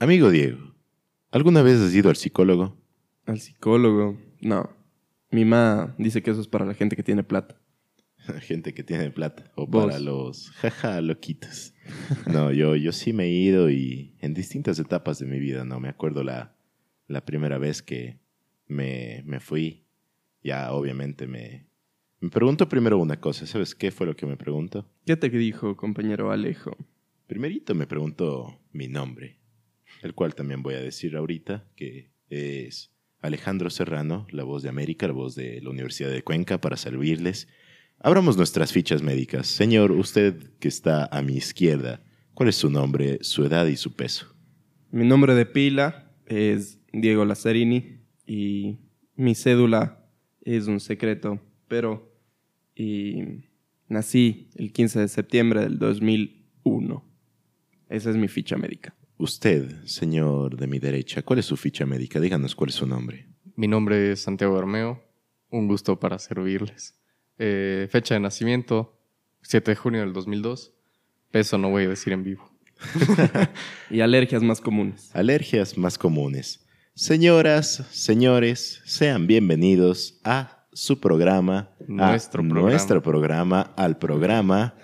Amigo 0.00 0.30
Diego, 0.30 0.74
¿alguna 1.30 1.60
vez 1.60 1.78
has 1.78 1.94
ido 1.94 2.08
al 2.08 2.16
psicólogo? 2.16 2.74
Al 3.26 3.38
psicólogo. 3.38 4.18
No. 4.40 4.70
Mi 5.30 5.44
mamá 5.44 5.94
dice 5.98 6.22
que 6.22 6.30
eso 6.30 6.40
es 6.40 6.48
para 6.48 6.64
la 6.64 6.72
gente 6.72 6.96
que 6.96 7.02
tiene 7.02 7.22
plata. 7.22 7.60
Gente 8.40 8.72
que 8.72 8.82
tiene 8.82 9.10
plata. 9.10 9.52
O 9.56 9.66
Vos. 9.66 9.84
para 9.84 9.98
los 9.98 10.52
jaja 10.52 11.02
loquitos. 11.02 11.74
No, 12.26 12.50
yo, 12.50 12.76
yo 12.76 12.92
sí 12.92 13.12
me 13.12 13.24
he 13.24 13.30
ido 13.30 13.68
y 13.68 14.16
en 14.20 14.32
distintas 14.32 14.78
etapas 14.78 15.18
de 15.18 15.26
mi 15.26 15.38
vida, 15.38 15.64
¿no? 15.64 15.80
Me 15.80 15.90
acuerdo 15.90 16.24
la, 16.24 16.56
la 17.06 17.26
primera 17.26 17.58
vez 17.58 17.82
que 17.82 18.20
me, 18.68 19.22
me 19.26 19.38
fui. 19.38 19.84
Ya, 20.42 20.72
obviamente, 20.72 21.26
me... 21.26 21.68
Me 22.20 22.30
pregunto 22.30 22.70
primero 22.70 22.96
una 22.96 23.20
cosa. 23.20 23.46
¿Sabes 23.46 23.74
qué 23.74 23.90
fue 23.90 24.06
lo 24.06 24.16
que 24.16 24.24
me 24.24 24.38
preguntó? 24.38 24.90
¿Qué 25.04 25.16
te 25.16 25.28
dijo, 25.28 25.76
compañero 25.76 26.30
Alejo? 26.30 26.74
Primerito 27.26 27.74
me 27.74 27.86
preguntó 27.86 28.60
mi 28.72 28.88
nombre, 28.88 29.39
el 30.02 30.14
cual 30.14 30.34
también 30.34 30.62
voy 30.62 30.74
a 30.74 30.80
decir 30.80 31.16
ahorita, 31.16 31.66
que 31.76 32.10
es 32.28 32.90
Alejandro 33.20 33.70
Serrano, 33.70 34.26
la 34.30 34.44
voz 34.44 34.62
de 34.62 34.68
América, 34.68 35.06
la 35.06 35.12
voz 35.12 35.34
de 35.34 35.60
la 35.60 35.70
Universidad 35.70 36.10
de 36.10 36.22
Cuenca, 36.22 36.60
para 36.60 36.76
servirles. 36.76 37.48
Abramos 37.98 38.36
nuestras 38.36 38.72
fichas 38.72 39.02
médicas. 39.02 39.46
Señor, 39.46 39.92
usted 39.92 40.54
que 40.58 40.68
está 40.68 41.06
a 41.06 41.20
mi 41.22 41.34
izquierda, 41.34 42.02
¿cuál 42.32 42.48
es 42.48 42.56
su 42.56 42.70
nombre, 42.70 43.18
su 43.22 43.44
edad 43.44 43.66
y 43.66 43.76
su 43.76 43.94
peso? 43.94 44.34
Mi 44.90 45.06
nombre 45.06 45.34
de 45.34 45.44
pila 45.46 46.10
es 46.26 46.78
Diego 46.92 47.24
Lazzarini 47.24 48.00
y 48.26 48.78
mi 49.16 49.34
cédula 49.34 50.08
es 50.40 50.66
un 50.66 50.80
secreto, 50.80 51.40
pero 51.68 52.10
nací 53.88 54.48
el 54.54 54.72
15 54.72 55.00
de 55.00 55.08
septiembre 55.08 55.60
del 55.60 55.78
2001. 55.78 57.04
Esa 57.90 58.10
es 58.10 58.16
mi 58.16 58.28
ficha 58.28 58.56
médica. 58.56 58.96
Usted, 59.20 59.84
señor 59.84 60.56
de 60.56 60.66
mi 60.66 60.78
derecha, 60.78 61.20
¿cuál 61.20 61.40
es 61.40 61.44
su 61.44 61.58
ficha 61.58 61.84
médica? 61.84 62.18
Díganos 62.20 62.54
cuál 62.54 62.70
es 62.70 62.76
su 62.76 62.86
nombre. 62.86 63.28
Mi 63.54 63.68
nombre 63.68 64.12
es 64.12 64.22
Santiago 64.22 64.54
Bermeo. 64.54 65.04
Un 65.50 65.68
gusto 65.68 66.00
para 66.00 66.18
servirles. 66.18 66.98
Eh, 67.36 67.86
fecha 67.90 68.14
de 68.14 68.20
nacimiento, 68.20 68.98
7 69.42 69.72
de 69.72 69.76
junio 69.76 70.00
del 70.00 70.14
2002. 70.14 70.72
Peso 71.30 71.58
no 71.58 71.68
voy 71.68 71.84
a 71.84 71.90
decir 71.90 72.14
en 72.14 72.24
vivo. 72.24 72.50
Y 73.90 74.00
alergias 74.00 74.42
más 74.42 74.58
comunes. 74.58 75.10
Alergias 75.14 75.76
más 75.76 75.98
comunes. 75.98 76.66
Señoras, 76.94 77.84
señores, 77.90 78.80
sean 78.86 79.26
bienvenidos 79.26 80.18
a 80.24 80.66
su 80.72 80.98
programa, 80.98 81.72
a 81.78 81.84
Nuestro 81.88 82.42
programa. 82.42 82.70
nuestro 82.70 83.02
programa, 83.02 83.60
al 83.76 83.98
programa 83.98 84.76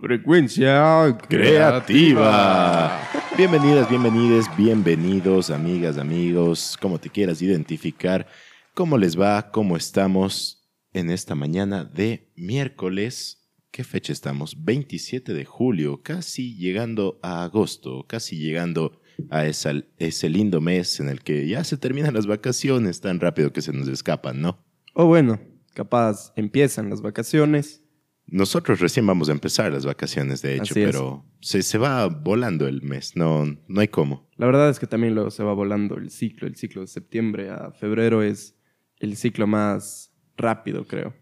Frecuencia 0.00 1.18
Creativa. 1.28 3.00
Bienvenidas, 3.36 3.88
bienvenides, 3.90 4.46
bienvenidos, 4.56 5.50
amigas, 5.50 5.98
amigos, 5.98 6.78
como 6.80 6.98
te 6.98 7.10
quieras 7.10 7.42
identificar, 7.42 8.26
cómo 8.74 8.96
les 8.96 9.20
va, 9.20 9.50
cómo 9.50 9.76
estamos 9.76 10.66
en 10.92 11.10
esta 11.10 11.34
mañana 11.34 11.84
de 11.84 12.32
miércoles. 12.36 13.50
¿Qué 13.70 13.84
fecha 13.84 14.12
estamos? 14.12 14.64
27 14.64 15.34
de 15.34 15.44
julio, 15.44 16.02
casi 16.02 16.56
llegando 16.56 17.20
a 17.22 17.44
agosto, 17.44 18.06
casi 18.08 18.38
llegando 18.38 19.02
a 19.30 19.44
ese 19.46 20.28
lindo 20.30 20.60
mes 20.60 21.00
en 21.00 21.08
el 21.08 21.22
que 21.22 21.46
ya 21.46 21.64
se 21.64 21.76
terminan 21.76 22.14
las 22.14 22.26
vacaciones 22.26 23.00
tan 23.00 23.20
rápido 23.20 23.52
que 23.52 23.62
se 23.62 23.72
nos 23.72 23.88
escapan, 23.88 24.40
¿no? 24.40 24.64
O 24.94 25.04
bueno, 25.06 25.38
capaz 25.74 26.32
empiezan 26.36 26.88
las 26.88 27.02
vacaciones. 27.02 27.82
Nosotros 28.28 28.80
recién 28.80 29.06
vamos 29.06 29.28
a 29.28 29.32
empezar 29.32 29.72
las 29.72 29.86
vacaciones, 29.86 30.42
de 30.42 30.54
hecho, 30.54 30.74
Así 30.74 30.82
pero 30.84 31.24
se, 31.40 31.62
se 31.62 31.78
va 31.78 32.06
volando 32.06 32.66
el 32.66 32.82
mes, 32.82 33.14
no, 33.14 33.44
no 33.68 33.80
hay 33.80 33.88
cómo. 33.88 34.28
La 34.36 34.46
verdad 34.46 34.68
es 34.68 34.80
que 34.80 34.86
también 34.86 35.14
luego 35.14 35.30
se 35.30 35.44
va 35.44 35.52
volando 35.52 35.96
el 35.96 36.10
ciclo. 36.10 36.48
El 36.48 36.56
ciclo 36.56 36.80
de 36.80 36.88
septiembre 36.88 37.50
a 37.50 37.70
febrero 37.70 38.22
es 38.22 38.56
el 38.98 39.16
ciclo 39.16 39.46
más 39.46 40.12
rápido, 40.36 40.86
creo. 40.86 41.14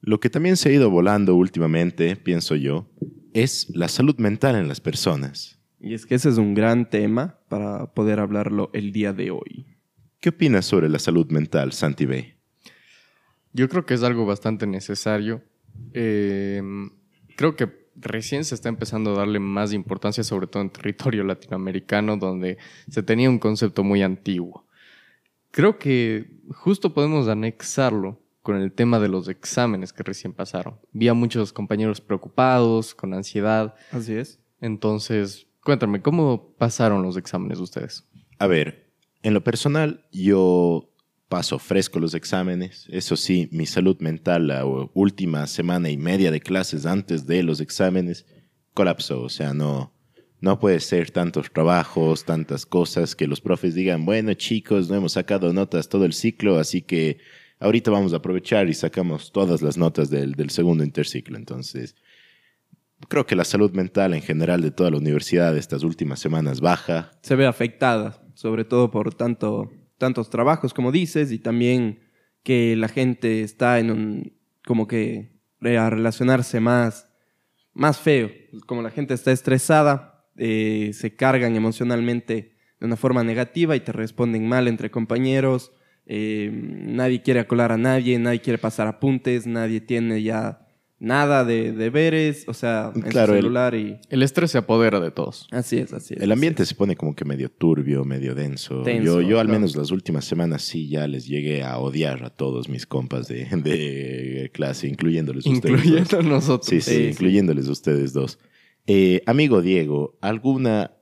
Lo 0.00 0.20
que 0.20 0.30
también 0.30 0.56
se 0.56 0.68
ha 0.68 0.72
ido 0.72 0.90
volando 0.90 1.34
últimamente, 1.34 2.16
pienso 2.16 2.54
yo, 2.54 2.90
es 3.34 3.68
la 3.74 3.88
salud 3.88 4.16
mental 4.18 4.56
en 4.56 4.68
las 4.68 4.80
personas. 4.80 5.60
Y 5.78 5.94
es 5.94 6.06
que 6.06 6.14
ese 6.14 6.28
es 6.28 6.38
un 6.38 6.54
gran 6.54 6.88
tema 6.88 7.38
para 7.48 7.92
poder 7.92 8.18
hablarlo 8.18 8.70
el 8.72 8.92
día 8.92 9.12
de 9.12 9.30
hoy. 9.30 9.66
¿Qué 10.20 10.30
opinas 10.30 10.64
sobre 10.64 10.88
la 10.88 10.98
salud 10.98 11.30
mental, 11.30 11.72
Santi 11.72 12.06
Bey? 12.06 12.34
Yo 13.52 13.68
creo 13.68 13.84
que 13.84 13.94
es 13.94 14.02
algo 14.02 14.26
bastante 14.26 14.66
necesario. 14.66 15.42
Eh, 15.92 16.62
creo 17.36 17.56
que 17.56 17.86
recién 17.96 18.44
se 18.44 18.54
está 18.54 18.68
empezando 18.68 19.12
a 19.12 19.18
darle 19.18 19.38
más 19.38 19.72
importancia, 19.72 20.22
sobre 20.22 20.46
todo 20.46 20.62
en 20.62 20.70
territorio 20.70 21.24
latinoamericano, 21.24 22.16
donde 22.16 22.58
se 22.88 23.02
tenía 23.02 23.30
un 23.30 23.38
concepto 23.38 23.82
muy 23.82 24.02
antiguo. 24.02 24.66
Creo 25.50 25.78
que 25.78 26.40
justo 26.50 26.92
podemos 26.92 27.28
anexarlo 27.28 28.20
con 28.42 28.56
el 28.56 28.72
tema 28.72 29.00
de 29.00 29.08
los 29.08 29.28
exámenes 29.28 29.92
que 29.92 30.02
recién 30.02 30.32
pasaron. 30.32 30.78
Vi 30.92 31.08
a 31.08 31.14
muchos 31.14 31.52
compañeros 31.52 32.00
preocupados, 32.00 32.94
con 32.94 33.12
ansiedad. 33.14 33.74
Así 33.90 34.14
es. 34.14 34.38
Entonces, 34.60 35.48
cuéntame, 35.64 36.00
¿cómo 36.00 36.54
pasaron 36.56 37.02
los 37.02 37.16
exámenes 37.16 37.58
ustedes? 37.58 38.06
A 38.38 38.46
ver, 38.46 38.92
en 39.22 39.34
lo 39.34 39.42
personal, 39.42 40.06
yo 40.12 40.92
paso 41.28 41.58
fresco 41.58 41.98
los 41.98 42.14
exámenes. 42.14 42.86
Eso 42.88 43.16
sí, 43.16 43.48
mi 43.52 43.66
salud 43.66 43.96
mental 44.00 44.48
la 44.48 44.64
última 44.64 45.46
semana 45.46 45.90
y 45.90 45.96
media 45.96 46.30
de 46.30 46.40
clases 46.40 46.86
antes 46.86 47.26
de 47.26 47.42
los 47.42 47.60
exámenes 47.60 48.26
colapsó. 48.74 49.22
O 49.22 49.28
sea, 49.28 49.52
no, 49.52 49.92
no 50.40 50.58
puede 50.60 50.80
ser 50.80 51.10
tantos 51.10 51.50
trabajos, 51.50 52.24
tantas 52.24 52.66
cosas 52.66 53.16
que 53.16 53.26
los 53.26 53.40
profes 53.40 53.74
digan, 53.74 54.04
bueno 54.04 54.34
chicos, 54.34 54.88
no 54.88 54.96
hemos 54.96 55.12
sacado 55.12 55.52
notas 55.52 55.88
todo 55.88 56.04
el 56.04 56.12
ciclo, 56.12 56.58
así 56.58 56.82
que 56.82 57.18
ahorita 57.58 57.90
vamos 57.90 58.12
a 58.12 58.16
aprovechar 58.16 58.68
y 58.68 58.74
sacamos 58.74 59.32
todas 59.32 59.62
las 59.62 59.76
notas 59.76 60.10
del, 60.10 60.34
del 60.34 60.50
segundo 60.50 60.84
interciclo. 60.84 61.36
Entonces, 61.36 61.96
creo 63.08 63.26
que 63.26 63.36
la 63.36 63.44
salud 63.44 63.72
mental 63.72 64.14
en 64.14 64.22
general 64.22 64.62
de 64.62 64.70
toda 64.70 64.90
la 64.90 64.98
universidad 64.98 65.56
estas 65.56 65.82
últimas 65.82 66.20
semanas 66.20 66.60
baja. 66.60 67.10
Se 67.22 67.34
ve 67.34 67.46
afectada, 67.46 68.22
sobre 68.34 68.64
todo 68.64 68.90
por 68.90 69.14
tanto, 69.14 69.70
tantos 69.98 70.30
trabajos, 70.30 70.74
como 70.74 70.92
dices, 70.92 71.32
y 71.32 71.38
también 71.38 72.00
que 72.42 72.76
la 72.76 72.88
gente 72.88 73.42
está 73.42 73.78
en 73.78 73.90
un, 73.90 74.32
como 74.64 74.86
que 74.86 75.36
a 75.62 75.90
relacionarse 75.90 76.60
más, 76.60 77.08
más 77.72 77.98
feo. 77.98 78.30
Como 78.66 78.82
la 78.82 78.90
gente 78.90 79.14
está 79.14 79.32
estresada, 79.32 80.28
eh, 80.36 80.90
se 80.92 81.16
cargan 81.16 81.56
emocionalmente 81.56 82.56
de 82.78 82.86
una 82.86 82.96
forma 82.96 83.24
negativa 83.24 83.74
y 83.74 83.80
te 83.80 83.92
responden 83.92 84.48
mal 84.48 84.68
entre 84.68 84.90
compañeros. 84.90 85.72
eh, 86.08 86.50
nadie 86.52 87.22
quiere 87.22 87.40
acolar 87.40 87.72
a 87.72 87.78
nadie, 87.78 88.16
nadie 88.18 88.40
quiere 88.40 88.58
pasar 88.58 88.86
apuntes, 88.86 89.46
nadie 89.46 89.80
tiene 89.80 90.22
ya 90.22 90.65
nada 90.98 91.44
de 91.44 91.72
deberes, 91.72 92.44
o 92.48 92.54
sea, 92.54 92.90
en 92.94 93.02
Claro, 93.02 93.28
su 93.28 93.34
el- 93.34 93.40
celular 93.42 93.74
y... 93.74 93.98
El 94.08 94.22
estrés 94.22 94.50
se 94.50 94.58
apodera 94.58 94.98
de 94.98 95.10
todos. 95.10 95.46
Así 95.50 95.76
es, 95.76 95.92
así 95.92 96.14
es. 96.14 96.22
El 96.22 96.32
ambiente 96.32 96.62
es. 96.62 96.70
se 96.70 96.74
pone 96.74 96.96
como 96.96 97.14
que 97.14 97.24
medio 97.26 97.50
turbio, 97.50 98.04
medio 98.04 98.34
denso. 98.34 98.82
Tenso, 98.82 99.04
yo, 99.04 99.20
yo 99.20 99.38
al 99.40 99.46
claro. 99.46 99.60
menos 99.60 99.76
las 99.76 99.90
últimas 99.90 100.24
semanas 100.24 100.62
sí 100.62 100.88
ya 100.88 101.06
les 101.06 101.26
llegué 101.26 101.62
a 101.62 101.78
odiar 101.78 102.24
a 102.24 102.30
todos 102.30 102.68
mis 102.70 102.86
compas 102.86 103.28
de, 103.28 103.44
de 103.44 104.50
clase, 104.54 104.88
incluyéndoles 104.88 105.44
ustedes. 105.46 105.74
Incluyendo 105.84 106.22
nosotros. 106.22 106.66
Sí, 106.66 106.80
sí, 106.80 106.90
Sí, 106.90 106.96
sí. 107.04 107.08
incluyéndoles 107.10 107.68
ustedes 107.68 108.12
dos. 108.14 108.38
Eh, 108.86 109.22
amigo 109.26 109.60
Diego, 109.62 110.16
¿alguna 110.22 110.92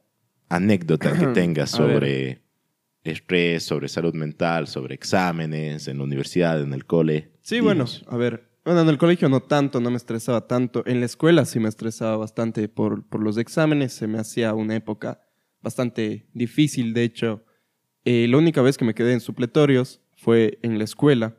anécdota 0.48 1.12
que 1.16 1.26
tengas 1.34 1.70
sobre 1.70 2.42
estrés, 3.04 3.62
sobre 3.62 3.88
salud 3.88 4.14
mental, 4.14 4.66
sobre 4.66 4.94
exámenes 4.94 5.86
en 5.88 5.98
la 5.98 6.04
universidad, 6.04 6.60
en 6.60 6.72
el 6.72 6.84
cole? 6.84 7.30
Sí, 7.42 7.60
bueno, 7.60 7.84
a 8.08 8.16
ver. 8.16 8.53
Bueno, 8.64 8.80
en 8.80 8.88
el 8.88 8.96
colegio 8.96 9.28
no 9.28 9.40
tanto, 9.40 9.78
no 9.80 9.90
me 9.90 9.96
estresaba 9.98 10.46
tanto. 10.46 10.82
En 10.86 11.00
la 11.00 11.06
escuela 11.06 11.44
sí 11.44 11.60
me 11.60 11.68
estresaba 11.68 12.16
bastante 12.16 12.66
por, 12.68 13.06
por 13.06 13.22
los 13.22 13.36
exámenes. 13.36 13.92
Se 13.92 14.06
me 14.06 14.18
hacía 14.18 14.54
una 14.54 14.74
época 14.74 15.20
bastante 15.60 16.30
difícil. 16.32 16.94
De 16.94 17.02
hecho, 17.04 17.44
eh, 18.06 18.26
la 18.28 18.38
única 18.38 18.62
vez 18.62 18.78
que 18.78 18.86
me 18.86 18.94
quedé 18.94 19.12
en 19.12 19.20
supletorios 19.20 20.00
fue 20.16 20.58
en 20.62 20.78
la 20.78 20.84
escuela. 20.84 21.36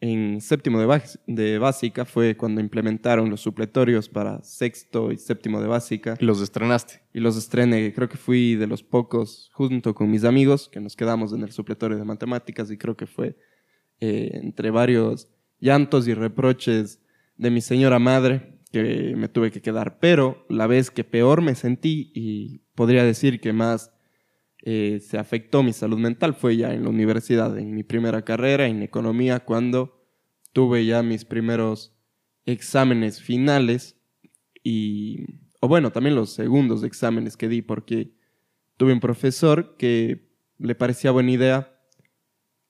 En 0.00 0.40
séptimo 0.40 0.78
de, 0.78 0.86
bas- 0.86 1.18
de 1.26 1.58
básica 1.58 2.04
fue 2.04 2.36
cuando 2.36 2.60
implementaron 2.60 3.28
los 3.30 3.40
supletorios 3.40 4.08
para 4.08 4.40
sexto 4.44 5.10
y 5.10 5.18
séptimo 5.18 5.60
de 5.60 5.66
básica. 5.66 6.16
Y 6.20 6.24
los 6.24 6.40
estrenaste. 6.40 7.02
Y 7.12 7.18
los 7.18 7.36
estrené. 7.36 7.92
Creo 7.92 8.08
que 8.08 8.16
fui 8.16 8.54
de 8.54 8.68
los 8.68 8.84
pocos, 8.84 9.50
junto 9.54 9.92
con 9.92 10.08
mis 10.08 10.22
amigos, 10.22 10.68
que 10.68 10.78
nos 10.80 10.94
quedamos 10.94 11.32
en 11.32 11.42
el 11.42 11.50
supletorio 11.50 11.98
de 11.98 12.04
matemáticas 12.04 12.70
y 12.70 12.78
creo 12.78 12.96
que 12.96 13.06
fue 13.08 13.36
eh, 13.98 14.30
entre 14.34 14.70
varios 14.70 15.28
llantos 15.60 16.08
y 16.08 16.14
reproches 16.14 17.00
de 17.36 17.50
mi 17.50 17.60
señora 17.60 17.98
madre 17.98 18.58
que 18.72 19.14
me 19.16 19.28
tuve 19.28 19.50
que 19.50 19.62
quedar. 19.62 19.98
Pero 19.98 20.44
la 20.48 20.66
vez 20.66 20.90
que 20.90 21.04
peor 21.04 21.42
me 21.42 21.54
sentí 21.54 22.10
y 22.14 22.62
podría 22.74 23.04
decir 23.04 23.40
que 23.40 23.52
más 23.52 23.92
eh, 24.62 25.00
se 25.00 25.18
afectó 25.18 25.62
mi 25.62 25.72
salud 25.72 25.98
mental 25.98 26.34
fue 26.34 26.56
ya 26.56 26.72
en 26.72 26.84
la 26.84 26.90
universidad, 26.90 27.56
en 27.58 27.74
mi 27.74 27.82
primera 27.82 28.22
carrera, 28.22 28.66
en 28.66 28.82
economía, 28.82 29.40
cuando 29.40 30.04
tuve 30.52 30.84
ya 30.84 31.02
mis 31.02 31.24
primeros 31.24 31.96
exámenes 32.44 33.20
finales 33.22 33.96
y, 34.62 35.24
o 35.60 35.68
bueno, 35.68 35.92
también 35.92 36.14
los 36.14 36.30
segundos 36.30 36.82
exámenes 36.82 37.36
que 37.36 37.48
di, 37.48 37.62
porque 37.62 38.12
tuve 38.76 38.92
un 38.92 39.00
profesor 39.00 39.76
que 39.78 40.30
le 40.58 40.74
parecía 40.74 41.10
buena 41.10 41.30
idea 41.30 41.80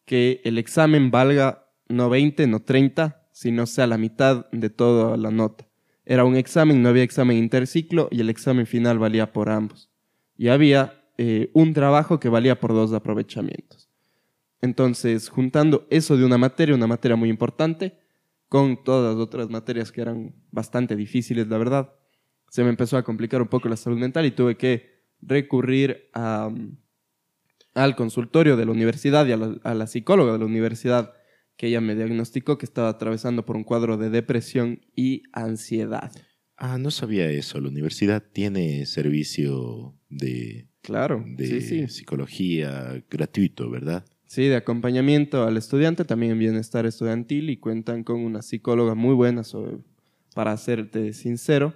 que 0.04 0.40
el 0.44 0.58
examen 0.58 1.10
valga 1.10 1.69
no 1.90 2.08
20, 2.08 2.46
no 2.46 2.60
30, 2.60 3.28
sino 3.32 3.66
sea 3.66 3.87
la 3.87 3.98
mitad 3.98 4.50
de 4.50 4.70
toda 4.70 5.16
la 5.16 5.31
nota. 5.31 5.66
Era 6.04 6.25
un 6.25 6.37
examen, 6.37 6.82
no 6.82 6.88
había 6.88 7.02
examen 7.02 7.37
interciclo 7.37 8.08
y 8.10 8.20
el 8.20 8.31
examen 8.31 8.66
final 8.66 8.98
valía 8.98 9.32
por 9.32 9.48
ambos. 9.48 9.90
Y 10.37 10.48
había 10.48 11.04
eh, 11.19 11.50
un 11.52 11.75
trabajo 11.75 12.19
que 12.19 12.28
valía 12.28 12.58
por 12.58 12.72
dos 12.72 12.92
aprovechamientos. 12.92 13.90
Entonces, 14.62 15.28
juntando 15.28 15.87
eso 15.90 16.16
de 16.16 16.25
una 16.25 16.38
materia, 16.38 16.75
una 16.75 16.87
materia 16.87 17.16
muy 17.16 17.28
importante, 17.28 17.98
con 18.48 18.82
todas 18.82 19.14
las 19.14 19.22
otras 19.22 19.48
materias 19.48 19.92
que 19.92 20.00
eran 20.00 20.34
bastante 20.50 20.96
difíciles, 20.96 21.46
la 21.48 21.58
verdad, 21.58 21.94
se 22.48 22.64
me 22.64 22.70
empezó 22.70 22.96
a 22.96 23.04
complicar 23.04 23.40
un 23.40 23.48
poco 23.48 23.69
la 23.69 23.76
salud 23.76 23.98
mental 23.98 24.26
y 24.26 24.32
tuve 24.32 24.56
que 24.56 25.04
recurrir 25.22 26.10
a, 26.12 26.50
al 27.75 27.96
consultorio 27.96 28.56
de 28.56 28.66
la 28.66 28.72
universidad 28.72 29.26
y 29.26 29.32
a 29.32 29.37
la, 29.37 29.56
a 29.62 29.75
la 29.75 29.87
psicóloga 29.87 30.32
de 30.32 30.38
la 30.40 30.46
universidad 30.46 31.14
que 31.60 31.66
ella 31.66 31.82
me 31.82 31.94
diagnosticó 31.94 32.56
que 32.56 32.64
estaba 32.64 32.88
atravesando 32.88 33.44
por 33.44 33.54
un 33.54 33.64
cuadro 33.64 33.98
de 33.98 34.08
depresión 34.08 34.80
y 34.96 35.24
ansiedad. 35.34 36.10
Ah, 36.56 36.78
no 36.78 36.90
sabía 36.90 37.28
eso. 37.30 37.60
La 37.60 37.68
universidad 37.68 38.22
tiene 38.32 38.86
servicio 38.86 39.94
de, 40.08 40.68
Claro, 40.80 41.22
de 41.26 41.46
sí, 41.46 41.60
sí. 41.60 41.88
psicología 41.88 43.04
gratuito, 43.10 43.68
¿verdad? 43.68 44.06
Sí, 44.24 44.44
de 44.44 44.56
acompañamiento 44.56 45.42
al 45.44 45.58
estudiante, 45.58 46.06
también 46.06 46.32
en 46.32 46.38
bienestar 46.38 46.86
estudiantil 46.86 47.50
y 47.50 47.58
cuentan 47.58 48.04
con 48.04 48.20
una 48.20 48.40
psicóloga 48.40 48.94
muy 48.94 49.14
buena, 49.14 49.44
sobre- 49.44 49.84
para 50.34 50.56
serte 50.56 51.12
sincero. 51.12 51.74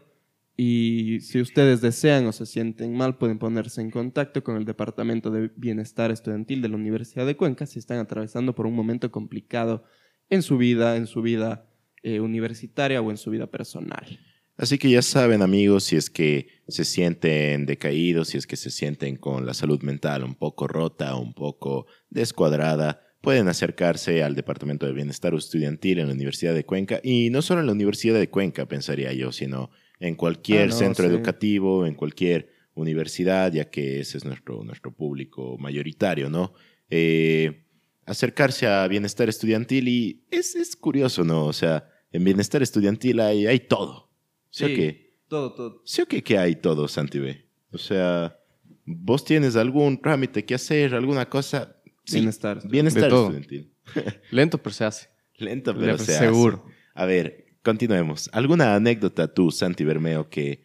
Y 0.57 1.19
si 1.21 1.41
ustedes 1.41 1.81
desean 1.81 2.27
o 2.27 2.33
se 2.33 2.47
sienten 2.47 2.97
mal, 2.97 3.19
pueden 3.19 3.39
ponerse 3.39 3.81
en 3.81 3.91
contacto 3.91 4.45
con 4.45 4.57
el 4.57 4.65
Departamento 4.65 5.31
de 5.31 5.51
Bienestar 5.57 6.13
Estudiantil 6.13 6.63
de 6.63 6.69
la 6.69 6.77
Universidad 6.77 7.27
de 7.27 7.37
Cuenca 7.37 7.67
si 7.67 7.81
están 7.81 7.99
atravesando 7.99 8.55
por 8.55 8.67
un 8.67 8.75
momento 8.75 9.11
complicado 9.11 9.85
en 10.31 10.43
su 10.43 10.57
vida, 10.57 10.97
en 10.97 11.07
su 11.07 11.23
vida 11.23 11.67
eh, 12.03 12.21
universitaria 12.21 13.01
o 13.01 13.11
en 13.11 13.17
su 13.17 13.31
vida 13.31 13.49
personal. 13.49 14.21
Así 14.57 14.79
que 14.79 14.89
ya 14.89 15.03
saben, 15.03 15.43
amigos, 15.43 15.85
si 15.85 15.97
es 15.97 16.09
que 16.09 16.47
se 16.69 16.85
sienten 16.85 17.67
decaídos, 17.67 18.29
si 18.29 18.39
es 18.39 18.47
que 18.47 18.55
se 18.55 18.71
sienten 18.71 19.17
con 19.17 19.47
la 19.47 19.55
salud 19.55 19.83
mental 19.83 20.23
un 20.23 20.37
poco 20.37 20.69
rota, 20.69 21.17
un 21.17 21.35
poco 21.35 21.87
descuadrada, 22.11 23.01
pueden 23.21 23.49
acercarse 23.49 24.23
al 24.23 24.37
Departamento 24.37 24.87
de 24.87 24.93
Bienestar 24.93 25.35
Estudiantil 25.35 25.99
en 25.99 26.07
la 26.07 26.15
Universidad 26.15 26.55
de 26.55 26.65
Cuenca. 26.65 27.01
Y 27.03 27.31
no 27.31 27.43
solo 27.43 27.63
en 27.63 27.67
la 27.67 27.73
Universidad 27.73 28.21
de 28.21 28.31
Cuenca, 28.31 28.67
pensaría 28.67 29.13
yo, 29.13 29.33
sino 29.33 29.71
en 30.01 30.15
cualquier 30.15 30.65
Ah, 30.65 30.67
no, 30.67 30.73
centro 30.77 31.07
sí. 31.09 31.15
educativo, 31.15 31.87
en 31.87 31.95
cualquier 31.95 32.51
universidad, 32.75 33.53
ya 33.53 33.71
que 33.71 34.01
ese 34.01 34.19
es 34.19 34.25
nuestro, 34.25 34.65
nuestro 34.65 34.93
público 34.93 35.57
mayoritario, 35.59 36.29
¿no? 36.29 36.53
Eh, 36.91 37.65
acercarse 38.07 38.67
a 38.67 38.87
Bienestar 38.89 39.29
Estudiantil 39.29 39.89
y 39.89 40.25
es, 40.31 40.55
es 40.57 40.77
curioso, 40.77 41.25
¿no? 41.25 41.47
O 41.47 41.53
sea, 41.53 41.89
en 42.13 42.25
Bienestar 42.25 42.63
Estudiantil 42.63 43.21
hay, 43.21 43.47
hay 43.47 43.61
todo. 43.61 44.11
¿Sí, 44.51 44.65
o 44.65 44.69
qué? 44.69 45.15
Todo, 45.29 45.55
todo. 45.55 45.83
¿Sí 45.85 46.03
o 46.03 46.07
qué 46.07 46.23
que 46.23 46.37
hay 46.39 46.57
todo, 46.57 46.87
Santi 46.89 47.19
B? 47.19 47.45
O 47.73 47.79
sea, 47.79 48.37
vos 48.85 49.25
tienes 49.25 49.57
algún 49.57 50.01
trámite 50.01 50.45
que 50.45 50.55
hacer, 50.55 50.95
alguna 50.95 51.29
cosa. 51.29 51.77
Sí, 52.05 52.17
Bienestar. 52.17 52.61
Bienestar 52.69 53.05
estudiantil. 53.05 53.73
Lento, 54.31 54.59
pero 54.59 54.75
se 54.75 54.85
hace. 54.85 55.09
Lento, 55.39 55.75
pero 55.77 55.97
se 55.99 56.13
seguro. 56.19 56.65
hace. 56.67 56.75
A 56.95 57.07
ver, 57.07 57.44
continuemos. 57.65 58.31
¿Alguna 58.33 58.75
anécdota 58.77 59.33
tú, 59.33 59.51
Santi 59.51 59.85
Bermeo, 59.85 60.29
que 60.29 60.63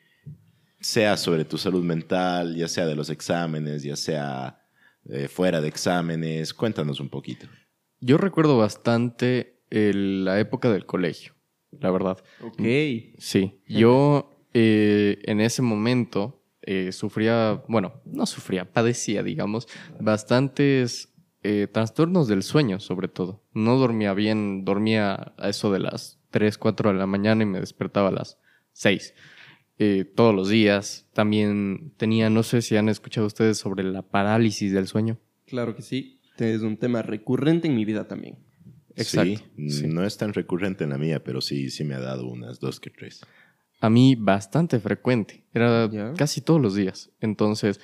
sea 0.79 1.17
sobre 1.17 1.45
tu 1.45 1.57
salud 1.57 1.83
mental, 1.83 2.55
ya 2.55 2.67
sea 2.67 2.85
de 2.85 2.95
los 2.95 3.09
exámenes, 3.09 3.83
ya 3.83 3.95
sea 3.95 4.61
eh, 5.09 5.27
fuera 5.27 5.61
de 5.61 5.67
exámenes? 5.67 6.53
Cuéntanos 6.53 6.99
un 6.99 7.09
poquito. 7.09 7.47
Yo 8.01 8.17
recuerdo 8.17 8.57
bastante 8.57 9.61
el- 9.71 10.23
la 10.25 10.39
época 10.39 10.71
del 10.71 10.85
colegio, 10.85 11.33
la 11.71 11.89
verdad. 11.91 12.17
Ok. 12.41 12.61
Sí, 13.17 13.61
yo 13.67 14.35
eh, 14.53 15.19
en 15.23 15.41
ese 15.41 15.61
momento 15.61 16.43
eh, 16.61 16.91
sufría, 16.91 17.63
bueno, 17.67 18.01
no 18.05 18.25
sufría, 18.25 18.71
padecía, 18.71 19.23
digamos, 19.23 19.67
bastantes 19.99 21.13
eh, 21.43 21.67
trastornos 21.71 22.27
del 22.27 22.43
sueño, 22.43 22.79
sobre 22.79 23.07
todo. 23.07 23.43
No 23.53 23.77
dormía 23.77 24.13
bien, 24.13 24.65
dormía 24.65 25.33
a 25.37 25.49
eso 25.49 25.71
de 25.71 25.79
las 25.79 26.18
3, 26.31 26.57
4 26.57 26.91
de 26.93 26.97
la 26.99 27.05
mañana 27.07 27.43
y 27.43 27.45
me 27.47 27.59
despertaba 27.59 28.09
a 28.09 28.11
las 28.11 28.37
6. 28.73 29.13
eh, 29.81 30.03
todos 30.03 30.35
los 30.35 30.49
días. 30.49 31.07
También 31.13 31.93
tenía, 31.97 32.29
no 32.29 32.43
sé 32.43 32.61
si 32.61 32.75
han 32.75 32.89
escuchado 32.89 33.25
ustedes 33.27 33.57
sobre 33.57 33.83
la 33.83 34.01
parálisis 34.01 34.71
del 34.73 34.87
sueño. 34.87 35.17
Claro 35.45 35.75
que 35.75 35.81
sí. 35.81 36.19
Es 36.37 36.61
un 36.61 36.77
tema 36.77 37.01
recurrente 37.01 37.67
en 37.67 37.75
mi 37.75 37.85
vida 37.85 38.07
también. 38.07 38.37
Exacto, 38.95 39.41
Sí, 39.57 39.69
sí. 39.69 39.87
no 39.87 40.03
es 40.05 40.17
tan 40.17 40.33
recurrente 40.33 40.83
en 40.83 40.89
la 40.89 40.97
mía, 40.97 41.23
pero 41.23 41.39
sí, 41.41 41.69
sí 41.69 41.83
me 41.85 41.95
ha 41.95 41.99
dado 41.99 42.27
unas 42.27 42.59
dos 42.59 42.79
que 42.81 42.89
tres. 42.89 43.21
a 43.81 43.89
mí 43.89 44.15
bastante 44.15 44.79
frecuente. 44.79 45.45
Era 45.53 45.89
Ya. 45.89 46.13
casi 46.13 46.41
todos 46.41 46.61
los 46.61 46.75
días. 46.75 47.11
Entonces 47.21 47.79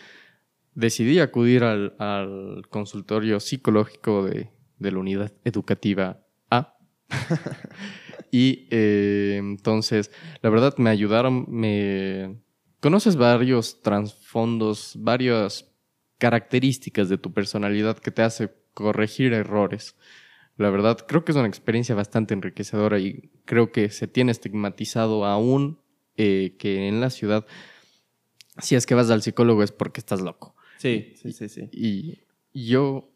decidí 0.73 1.19
acudir 1.19 1.63
al, 1.63 1.95
al 1.99 2.63
consultorio 2.69 3.39
psicológico 3.39 4.25
de, 4.25 4.49
de 4.79 4.91
la 4.91 4.99
unidad 4.99 5.31
educativa 5.45 6.25
A. 6.49 6.77
y 8.31 8.67
eh, 8.71 9.37
entonces, 9.37 10.11
la 10.41 10.49
verdad, 10.49 10.75
me 10.77 10.89
ayudaron. 10.89 11.45
Me... 11.47 12.41
Conoces 12.79 13.15
varios 13.15 13.81
trasfondos, 13.81 14.93
varias 14.97 15.71
características 16.17 17.09
de 17.09 17.17
tu 17.17 17.33
personalidad 17.33 17.97
que 17.97 18.11
te 18.11 18.21
hace 18.21 18.51
corregir 18.73 19.33
errores. 19.33 19.95
La 20.57 20.69
verdad, 20.69 20.97
creo 21.07 21.25
que 21.25 21.31
es 21.31 21.37
una 21.37 21.47
experiencia 21.47 21.95
bastante 21.95 22.33
enriquecedora 22.33 22.99
y 22.99 23.31
creo 23.45 23.71
que 23.71 23.89
se 23.89 24.07
tiene 24.07 24.31
estigmatizado 24.31 25.25
aún 25.25 25.79
eh, 26.17 26.55
que 26.57 26.87
en 26.87 27.01
la 27.01 27.09
ciudad, 27.09 27.45
si 28.59 28.75
es 28.75 28.85
que 28.85 28.95
vas 28.95 29.09
al 29.09 29.21
psicólogo 29.21 29.63
es 29.63 29.71
porque 29.71 29.99
estás 29.99 30.21
loco. 30.21 30.55
Sí, 30.77 31.13
sí, 31.15 31.33
sí, 31.33 31.49
sí. 31.49 31.69
Y 31.73 32.19
yo 32.53 33.11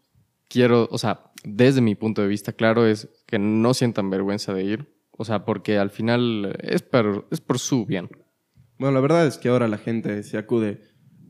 quiero, 0.50 0.90
o 0.92 0.98
sea, 0.98 1.32
desde 1.44 1.80
mi 1.80 1.96
punto 1.96 2.22
de 2.22 2.28
vista, 2.28 2.52
claro, 2.52 2.86
es 2.86 3.08
que 3.26 3.40
no 3.40 3.74
sientan 3.74 4.10
vergüenza 4.10 4.54
de 4.54 4.64
ir. 4.64 4.99
O 5.22 5.26
sea, 5.26 5.44
porque 5.44 5.78
al 5.78 5.90
final 5.90 6.58
es 6.62 6.82
por, 6.82 7.28
es 7.30 7.42
por 7.42 7.60
su 7.60 7.86
bien. 7.86 8.10
Bueno, 8.78 8.94
la 8.94 9.02
verdad 9.02 9.28
es 9.28 9.38
que 9.38 9.50
ahora 9.50 9.68
la 9.68 9.78
gente 9.78 10.24
se 10.24 10.38
acude, 10.38 10.80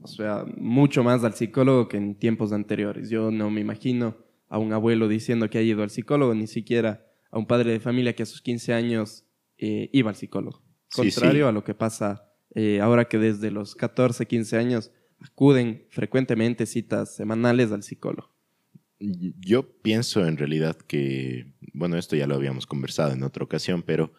o 0.03 0.07
sea, 0.07 0.45
mucho 0.57 1.03
más 1.03 1.23
al 1.23 1.33
psicólogo 1.33 1.87
que 1.87 1.97
en 1.97 2.13
tiempos 2.13 2.53
anteriores. 2.53 3.09
Yo 3.09 3.31
no 3.31 3.49
me 3.49 3.61
imagino 3.61 4.15
a 4.47 4.59
un 4.59 4.73
abuelo 4.73 5.07
diciendo 5.07 5.49
que 5.49 5.57
ha 5.57 5.63
ido 5.63 5.81
al 5.81 5.89
psicólogo, 5.89 6.35
ni 6.35 6.45
siquiera 6.45 7.03
a 7.31 7.39
un 7.39 7.47
padre 7.47 7.71
de 7.71 7.79
familia 7.79 8.13
que 8.13 8.21
a 8.21 8.27
sus 8.27 8.43
15 8.43 8.75
años 8.75 9.25
eh, 9.57 9.89
iba 9.91 10.11
al 10.11 10.15
psicólogo. 10.15 10.61
Sí, 10.89 11.01
Contrario 11.01 11.45
sí. 11.45 11.49
a 11.49 11.51
lo 11.51 11.63
que 11.63 11.73
pasa 11.73 12.29
eh, 12.53 12.81
ahora 12.81 13.05
que 13.05 13.17
desde 13.17 13.49
los 13.49 13.73
14, 13.73 14.27
15 14.27 14.55
años 14.55 14.91
acuden 15.19 15.87
frecuentemente 15.89 16.67
citas 16.67 17.15
semanales 17.15 17.71
al 17.71 17.81
psicólogo. 17.81 18.29
Yo 18.99 19.81
pienso 19.81 20.25
en 20.25 20.37
realidad 20.37 20.75
que, 20.75 21.53
bueno, 21.73 21.97
esto 21.97 22.15
ya 22.15 22.27
lo 22.27 22.35
habíamos 22.35 22.65
conversado 22.65 23.13
en 23.13 23.23
otra 23.23 23.43
ocasión, 23.43 23.81
pero 23.81 24.11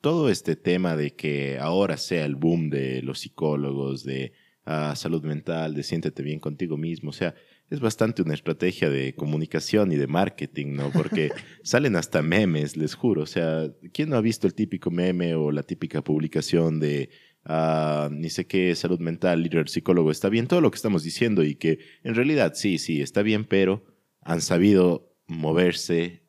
todo 0.00 0.30
este 0.30 0.56
tema 0.56 0.96
de 0.96 1.14
que 1.14 1.58
ahora 1.58 1.96
sea 1.96 2.24
el 2.24 2.34
boom 2.34 2.70
de 2.70 3.02
los 3.02 3.20
psicólogos, 3.20 4.04
de 4.04 4.32
ah, 4.64 4.94
salud 4.96 5.22
mental, 5.24 5.74
de 5.74 5.82
siéntete 5.82 6.22
bien 6.22 6.40
contigo 6.40 6.76
mismo, 6.76 7.10
o 7.10 7.12
sea, 7.12 7.34
es 7.70 7.80
bastante 7.80 8.22
una 8.22 8.34
estrategia 8.34 8.90
de 8.90 9.14
comunicación 9.14 9.92
y 9.92 9.96
de 9.96 10.06
marketing, 10.06 10.74
¿no? 10.74 10.90
Porque 10.90 11.30
salen 11.62 11.96
hasta 11.96 12.22
memes, 12.22 12.76
les 12.76 12.94
juro. 12.94 13.22
O 13.22 13.26
sea, 13.26 13.70
¿quién 13.92 14.10
no 14.10 14.16
ha 14.16 14.20
visto 14.20 14.46
el 14.46 14.54
típico 14.54 14.90
meme 14.90 15.34
o 15.34 15.50
la 15.50 15.62
típica 15.62 16.02
publicación 16.02 16.80
de 16.80 17.10
ah, 17.44 18.08
ni 18.12 18.30
sé 18.30 18.46
qué 18.46 18.74
salud 18.74 19.00
mental, 19.00 19.42
líder 19.42 19.68
psicólogo? 19.68 20.10
Está 20.10 20.28
bien 20.28 20.46
todo 20.46 20.60
lo 20.60 20.70
que 20.70 20.76
estamos 20.76 21.02
diciendo 21.02 21.42
y 21.42 21.54
que 21.54 21.78
en 22.02 22.14
realidad 22.14 22.52
sí, 22.54 22.78
sí, 22.78 23.00
está 23.00 23.22
bien, 23.22 23.44
pero 23.44 23.93
han 24.24 24.40
sabido 24.40 25.14
moverse 25.26 26.24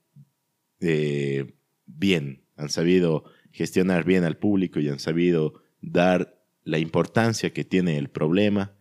eh, 0.79 1.55
bien, 1.85 2.45
han 2.55 2.69
sabido 2.69 3.23
gestionar 3.51 4.03
bien 4.03 4.23
al 4.23 4.37
público 4.37 4.79
y 4.79 4.89
han 4.89 4.99
sabido 4.99 5.61
dar 5.81 6.43
la 6.63 6.77
importancia 6.77 7.51
que 7.51 7.63
tiene 7.63 7.97
el 7.97 8.09
problema 8.09 8.75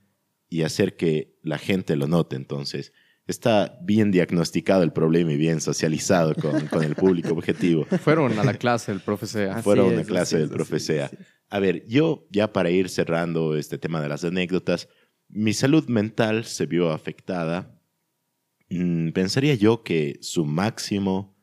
y 0.49 0.63
hacer 0.63 0.97
que 0.97 1.39
la 1.43 1.59
gente 1.59 1.97
lo 1.97 2.07
note. 2.07 2.37
Entonces, 2.37 2.93
está 3.27 3.79
bien 3.83 4.11
diagnosticado 4.11 4.83
el 4.83 4.93
problema 4.93 5.33
y 5.33 5.37
bien 5.37 5.61
socializado 5.61 6.35
con, 6.35 6.67
con 6.67 6.83
el 6.85 6.95
público 6.95 7.33
objetivo. 7.33 7.85
Fueron 8.03 8.39
a 8.39 8.45
la 8.45 8.55
clase 8.55 8.93
del 8.93 9.01
profe 9.01 9.27
Sea. 9.27 9.63
Fuera 9.63 9.85
una 9.85 10.03
es, 10.03 10.07
clase 10.07 10.37
así 10.37 10.43
del 10.43 10.51
profe 10.51 10.81
Sea. 10.81 11.11
A 11.49 11.59
ver, 11.59 11.87
yo 11.87 12.27
ya 12.31 12.53
para 12.53 12.71
ir 12.71 12.89
cerrando 12.89 13.57
este 13.57 13.79
tema 13.79 14.01
de 14.01 14.09
las 14.09 14.25
anécdotas, 14.25 14.89
mi 15.29 15.53
salud 15.53 15.87
mental 15.89 16.45
se 16.45 16.67
vio 16.67 16.91
afectada. 16.91 17.74
Mm, 18.71 19.11
pensaría 19.11 19.55
yo 19.55 19.83
que 19.83 20.19
su 20.21 20.45
máximo 20.45 21.35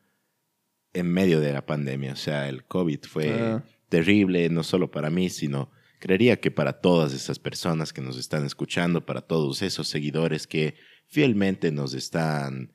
en 0.92 1.06
medio 1.10 1.40
de 1.40 1.52
la 1.52 1.64
pandemia, 1.64 2.12
o 2.12 2.16
sea, 2.16 2.48
el 2.48 2.64
COVID 2.64 3.00
fue 3.08 3.30
Ah. 3.40 3.64
terrible, 3.88 4.48
no 4.50 4.62
solo 4.62 4.90
para 4.90 5.08
mí, 5.10 5.30
sino 5.30 5.70
creería 5.98 6.40
que 6.40 6.50
para 6.50 6.80
todas 6.80 7.14
esas 7.14 7.38
personas 7.38 7.92
que 7.92 8.00
nos 8.02 8.18
están 8.18 8.44
escuchando, 8.44 9.06
para 9.06 9.20
todos 9.22 9.62
esos 9.62 9.88
seguidores 9.88 10.46
que 10.46 10.74
fielmente 11.06 11.70
nos 11.72 11.94
están 11.94 12.72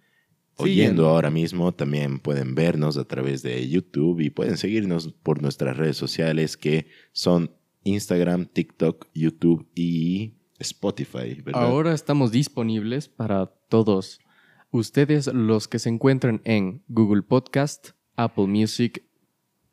oyendo 0.56 1.08
ahora 1.08 1.30
mismo, 1.30 1.74
también 1.74 2.20
pueden 2.20 2.56
vernos 2.56 2.98
a 2.98 3.04
través 3.06 3.44
de 3.44 3.68
YouTube 3.70 4.22
y 4.22 4.30
pueden 4.32 4.58
seguirnos 4.58 5.10
por 5.22 5.42
nuestras 5.42 5.78
redes 5.78 5.98
sociales 5.98 6.58
que 6.58 6.88
son 7.12 7.52
Instagram, 7.84 8.48
TikTok, 8.48 9.08
YouTube 9.14 9.68
y 9.76 10.34
Spotify, 10.58 11.40
¿verdad? 11.44 11.64
Ahora 11.64 11.94
estamos 11.94 12.32
disponibles 12.32 13.08
para 13.08 13.46
todos 13.70 14.20
ustedes 14.72 15.28
los 15.28 15.68
que 15.68 15.80
se 15.80 15.90
encuentran 15.90 16.42
en 16.44 16.84
Google 16.88 17.22
Podcast, 17.24 17.90
Apple 18.16 18.48
Music, 18.48 19.04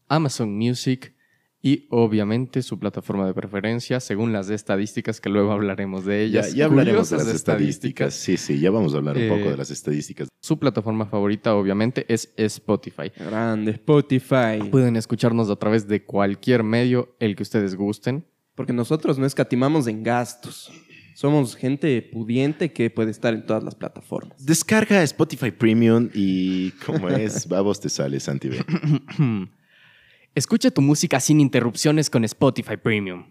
Amazon 0.09 0.57
Music 0.57 1.15
y 1.63 1.87
obviamente 1.91 2.61
su 2.63 2.79
plataforma 2.79 3.27
de 3.27 3.33
preferencia 3.33 3.99
según 3.99 4.35
las 4.35 4.51
estadísticas 4.51 5.19
que 5.21 5.31
luego 5.31 5.51
hablaremos 5.53 6.05
de 6.05 6.23
ellas. 6.23 6.53
ya 6.55 6.67
hablaremos 6.67 7.09
de 7.09 7.17
las 7.17 7.29
estadísticas. 7.29 8.13
Sí, 8.15 8.37
sí, 8.37 8.61
ya 8.61 8.71
vamos 8.71 8.93
a 8.95 8.99
hablar 8.99 9.17
un 9.17 9.29
poco 9.29 9.49
Eh, 9.49 9.51
de 9.53 9.57
las 9.57 9.71
estadísticas. 9.71 10.29
Su 10.41 10.59
plataforma 10.59 11.07
favorita 11.07 11.55
obviamente 11.55 12.05
es 12.13 12.35
Spotify. 12.37 13.11
Grande 13.17 13.71
Spotify. 13.73 14.59
Pueden 14.71 14.97
escucharnos 14.97 15.49
a 15.49 15.57
través 15.57 15.89
de 15.89 16.05
cualquier 16.05 16.63
medio, 16.65 17.17
el 17.19 17.35
que 17.35 17.43
ustedes 17.43 17.77
gusten. 17.77 18.27
Porque 18.55 18.75
nosotros 18.75 19.19
no 19.19 19.25
escatimamos 19.25 19.87
en 19.87 20.03
gastos. 20.03 20.71
Somos 21.15 21.55
gente 21.57 22.03
pudiente 22.03 22.73
que 22.73 22.91
puede 22.91 23.13
estar 23.13 23.35
en 23.35 23.47
todas 23.47 23.63
las 23.63 23.75
plataformas. 23.75 24.45
Descarga 24.45 25.03
Spotify 25.05 25.53
Premium 25.53 26.11
y 26.13 26.73
como 26.85 27.09
es, 27.09 27.47
babos 27.49 27.81
te 27.81 27.89
sale, 27.89 28.19
Santi 28.19 28.49
B. 28.49 28.65
Escucha 30.35 30.73
tu 30.73 30.83
música 30.83 31.21
sin 31.21 31.41
interrupciones 31.41 32.11
con 32.11 32.25
Spotify 32.25 32.77
Premium. 32.77 33.27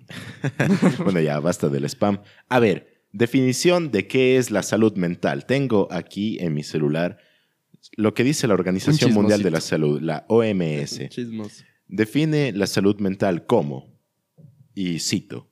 Bueno, 1.04 1.20
ya 1.20 1.40
basta 1.42 1.68
del 1.68 1.84
spam. 1.86 2.22
A 2.48 2.60
ver, 2.60 3.04
definición 3.12 3.92
de 3.92 4.08
qué 4.08 4.38
es 4.38 4.50
la 4.50 4.64
salud 4.64 4.96
mental. 4.96 5.46
Tengo 5.46 5.90
aquí 5.92 6.38
en 6.40 6.54
mi 6.54 6.64
celular 6.64 7.18
lo 7.98 8.14
que 8.14 8.24
dice 8.24 8.48
la 8.48 8.54
Organización 8.54 9.12
Un 9.12 9.16
Mundial 9.16 9.44
de 9.44 9.52
la. 9.52 9.60
Salud, 9.60 10.02
la 10.02 10.26
OMS. 10.30 11.10
Chismos. 11.10 11.66
Define 11.88 12.54
la 12.54 12.68
salud 12.68 13.00
mental 13.00 13.46
como, 13.46 13.94
y 14.74 15.00
cito, 15.00 15.52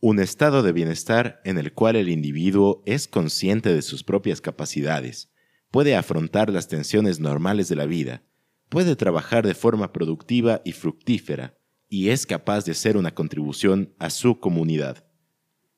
un 0.00 0.18
estado 0.18 0.62
de 0.62 0.72
bienestar 0.72 1.40
en 1.44 1.58
el 1.58 1.72
cual 1.72 1.96
el 1.96 2.08
individuo 2.08 2.82
es 2.86 3.06
consciente 3.08 3.72
de 3.74 3.82
sus 3.82 4.02
propias 4.02 4.40
capacidades, 4.40 5.30
puede 5.70 5.94
afrontar 5.94 6.50
las 6.50 6.68
tensiones 6.68 7.20
normales 7.20 7.68
de 7.68 7.76
la 7.76 7.86
vida, 7.86 8.22
puede 8.68 8.96
trabajar 8.96 9.46
de 9.46 9.54
forma 9.54 9.92
productiva 9.92 10.62
y 10.64 10.72
fructífera, 10.72 11.56
y 11.88 12.08
es 12.10 12.24
capaz 12.26 12.64
de 12.64 12.72
hacer 12.72 12.96
una 12.96 13.12
contribución 13.14 13.92
a 13.98 14.10
su 14.10 14.38
comunidad. 14.38 15.04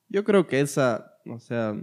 Yo 0.08 0.24
creo 0.24 0.46
que 0.46 0.60
esa, 0.60 1.16
o 1.26 1.38
sea, 1.40 1.74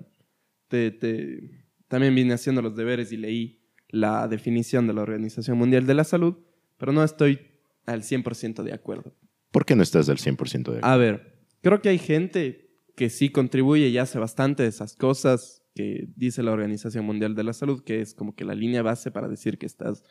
te, 0.67 0.91
te- 0.91 1.65
también 1.88 2.13
vine 2.13 2.34
haciendo 2.34 2.62
los 2.62 2.75
deberes 2.75 3.12
y 3.12 3.17
leí 3.17 3.60
la 3.89 4.27
definición 4.27 4.86
de 4.86 4.93
la 4.93 5.01
Organización 5.01 5.58
Mundial 5.58 5.88
de 5.88 5.96
la 5.96 6.03
Salud, 6.03 6.36
pero 6.77 6.91
no 6.91 7.03
estoy 7.03 7.39
al 7.88 8.03
100% 8.03 8.62
de 8.62 8.72
acuerdo. 8.74 9.15
¿Por 9.51 9.65
qué 9.65 9.75
no 9.75 9.81
estás 9.81 10.08
al 10.10 10.17
100% 10.17 10.38
de 10.72 10.77
acuerdo? 10.77 10.86
A 10.88 10.96
ver, 10.98 11.28
creo 11.62 11.82
que 11.82 11.89
hay 11.89 11.98
gente 11.98 12.70
que 12.96 13.10
sí 13.10 13.30
contribuye 13.30 13.88
y 13.88 13.98
hace 13.98 14.20
bastante 14.20 14.63
de 14.63 14.70
esas 14.70 14.96
cosas 14.96 15.63
que 15.74 16.10
dice 16.16 16.44
la 16.44 16.51
Organización 16.51 17.06
Mundial 17.06 17.36
de 17.36 17.44
la 17.44 17.54
Salud, 17.54 17.84
que 17.84 18.01
es 18.01 18.13
como 18.13 18.36
que 18.36 18.44
la 18.44 18.56
línea 18.56 18.82
base 18.82 19.12
para 19.12 19.28
decir 19.28 19.58
que 19.58 19.66
estás 19.66 20.04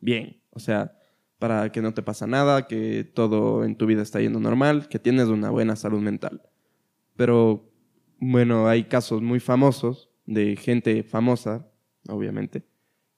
bien. 0.00 0.40
O 0.50 0.60
sea, 0.60 0.92
para 1.38 1.72
que 1.72 1.82
no 1.82 1.94
te 1.94 2.02
pasa 2.02 2.26
nada, 2.26 2.66
que 2.66 3.04
todo 3.04 3.64
en 3.64 3.76
tu 3.76 3.86
vida 3.86 4.02
está 4.02 4.20
yendo 4.20 4.40
normal, 4.40 4.88
que 4.88 4.98
tienes 4.98 5.28
una 5.28 5.50
buena 5.50 5.76
salud 5.76 6.00
mental. 6.00 6.42
Pero, 7.16 7.72
bueno, 8.18 8.68
hay 8.68 8.84
casos 8.84 9.22
muy 9.22 9.40
famosos 9.40 10.08
de 10.26 10.56
gente 10.56 11.02
famosa, 11.02 11.68
obviamente, 12.08 12.64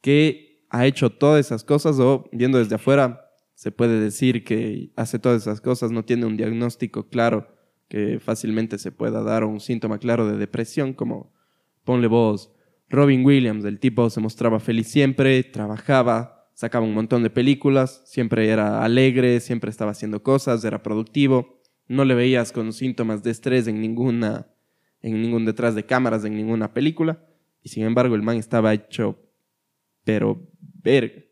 que 0.00 0.64
ha 0.70 0.86
hecho 0.86 1.10
todas 1.10 1.44
esas 1.44 1.64
cosas 1.64 1.98
o 1.98 2.28
viendo 2.32 2.58
desde 2.58 2.76
afuera 2.76 3.26
se 3.54 3.72
puede 3.72 4.00
decir 4.00 4.42
que 4.42 4.90
hace 4.96 5.18
todas 5.18 5.42
esas 5.42 5.60
cosas, 5.60 5.90
no 5.90 6.02
tiene 6.02 6.24
un 6.24 6.38
diagnóstico 6.38 7.10
claro 7.10 7.46
que 7.90 8.20
fácilmente 8.20 8.78
se 8.78 8.92
pueda 8.92 9.20
dar 9.24 9.42
un 9.42 9.58
síntoma 9.58 9.98
claro 9.98 10.28
de 10.28 10.38
depresión, 10.38 10.94
como 10.94 11.34
ponle 11.82 12.06
vos, 12.06 12.52
Robin 12.88 13.24
Williams, 13.24 13.64
el 13.64 13.80
tipo 13.80 14.08
se 14.10 14.20
mostraba 14.20 14.60
feliz 14.60 14.86
siempre, 14.86 15.42
trabajaba, 15.42 16.48
sacaba 16.54 16.86
un 16.86 16.94
montón 16.94 17.24
de 17.24 17.30
películas, 17.30 18.02
siempre 18.06 18.48
era 18.48 18.84
alegre, 18.84 19.40
siempre 19.40 19.70
estaba 19.70 19.90
haciendo 19.90 20.22
cosas, 20.22 20.64
era 20.64 20.84
productivo, 20.84 21.60
no 21.88 22.04
le 22.04 22.14
veías 22.14 22.52
con 22.52 22.72
síntomas 22.72 23.24
de 23.24 23.32
estrés 23.32 23.66
en 23.66 23.80
ninguna, 23.80 24.46
en 25.02 25.20
ningún 25.20 25.44
detrás 25.44 25.74
de 25.74 25.84
cámaras, 25.84 26.24
en 26.24 26.36
ninguna 26.36 26.72
película, 26.72 27.26
y 27.60 27.70
sin 27.70 27.82
embargo 27.82 28.14
el 28.14 28.22
man 28.22 28.36
estaba 28.36 28.72
hecho, 28.72 29.18
pero 30.04 30.48
verga. 30.60 31.24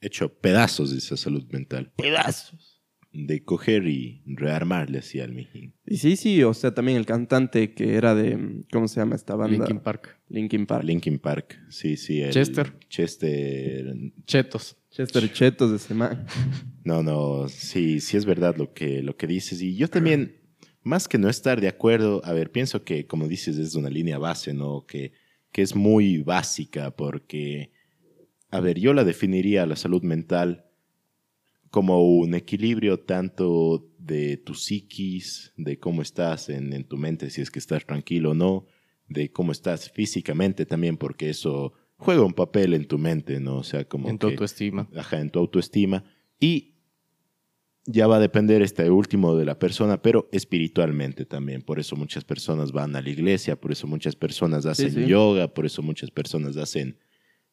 Hecho 0.00 0.32
pedazos 0.32 0.92
de 0.92 0.98
esa 0.98 1.18
salud 1.18 1.44
mental. 1.50 1.92
Pedazos. 1.96 2.69
De 3.12 3.42
coger 3.44 3.88
y 3.88 4.22
rearmarle 4.24 4.98
así 4.98 5.18
al 5.18 5.32
mijín. 5.32 5.74
Y 5.84 5.96
sí, 5.96 6.14
sí, 6.14 6.42
o 6.44 6.54
sea, 6.54 6.72
también 6.74 6.96
el 6.96 7.06
cantante 7.06 7.74
que 7.74 7.94
era 7.96 8.14
de, 8.14 8.62
¿cómo 8.72 8.86
se 8.86 9.00
llama 9.00 9.16
esta 9.16 9.34
banda? 9.34 9.56
Linkin 9.58 9.80
Park. 9.80 10.16
Linkin 10.28 10.64
Park. 10.66 10.84
Linkin 10.84 11.18
Park, 11.18 11.58
sí, 11.70 11.96
sí. 11.96 12.20
el- 12.20 12.30
Chester. 12.30 12.72
Chester. 12.88 13.94
Chetos. 14.26 14.76
Chester 14.90 15.32
Chetos 15.32 15.70
de 15.70 15.76
ese 15.76 15.94
man. 15.94 16.24
No, 16.84 17.02
no, 17.02 17.46
sí, 17.48 18.00
sí 18.00 18.16
es 18.16 18.24
verdad 18.24 18.56
lo 18.56 18.72
que, 18.72 19.02
lo 19.02 19.16
que 19.16 19.26
dices. 19.26 19.60
Y 19.60 19.76
yo 19.76 19.88
también, 19.88 20.36
más 20.82 21.08
que 21.08 21.18
no 21.18 21.28
estar 21.28 21.60
de 21.60 21.68
acuerdo, 21.68 22.22
a 22.24 22.32
ver, 22.32 22.50
pienso 22.50 22.84
que, 22.84 23.06
como 23.06 23.28
dices, 23.28 23.58
es 23.58 23.74
una 23.74 23.90
línea 23.90 24.16
base, 24.18 24.54
¿no? 24.54 24.86
Que, 24.86 25.12
que 25.52 25.60
es 25.62 25.76
muy 25.76 26.22
básica 26.22 26.90
porque, 26.92 27.70
a 28.50 28.60
ver, 28.60 28.78
yo 28.78 28.94
la 28.94 29.04
definiría 29.04 29.66
la 29.66 29.76
salud 29.76 30.02
mental 30.02 30.69
como 31.70 32.02
un 32.18 32.34
equilibrio 32.34 32.98
tanto 33.00 33.88
de 33.98 34.36
tu 34.38 34.54
psiquis, 34.54 35.52
de 35.56 35.78
cómo 35.78 36.02
estás 36.02 36.48
en, 36.48 36.72
en 36.72 36.84
tu 36.84 36.96
mente, 36.96 37.30
si 37.30 37.40
es 37.40 37.50
que 37.50 37.58
estás 37.60 37.84
tranquilo 37.86 38.30
o 38.32 38.34
no, 38.34 38.66
de 39.08 39.30
cómo 39.30 39.52
estás 39.52 39.90
físicamente 39.90 40.66
también, 40.66 40.96
porque 40.96 41.30
eso 41.30 41.72
juega 41.96 42.22
un 42.22 42.32
papel 42.32 42.74
en 42.74 42.86
tu 42.86 42.98
mente, 42.98 43.38
¿no? 43.40 43.58
O 43.58 43.62
sea, 43.64 43.84
como 43.84 44.08
En 44.08 44.18
tu 44.18 44.26
que- 44.28 44.32
autoestima. 44.34 44.88
ajá, 44.96 45.20
en 45.20 45.30
tu 45.30 45.38
autoestima. 45.38 46.02
Y 46.40 46.74
ya 47.86 48.06
va 48.06 48.16
a 48.16 48.20
depender 48.20 48.62
este 48.62 48.90
último 48.90 49.36
de 49.36 49.44
la 49.44 49.58
persona, 49.58 50.00
pero 50.02 50.28
espiritualmente 50.32 51.24
también. 51.24 51.62
Por 51.62 51.78
eso 51.78 51.94
muchas 51.96 52.24
personas 52.24 52.72
van 52.72 52.94
a 52.96 53.02
la 53.02 53.10
iglesia, 53.10 53.60
por 53.60 53.70
eso 53.72 53.86
muchas 53.86 54.16
personas 54.16 54.66
hacen 54.66 54.92
sí. 54.92 55.06
yoga, 55.06 55.52
por 55.54 55.66
eso 55.66 55.82
muchas 55.82 56.10
personas 56.10 56.56
hacen 56.56 56.98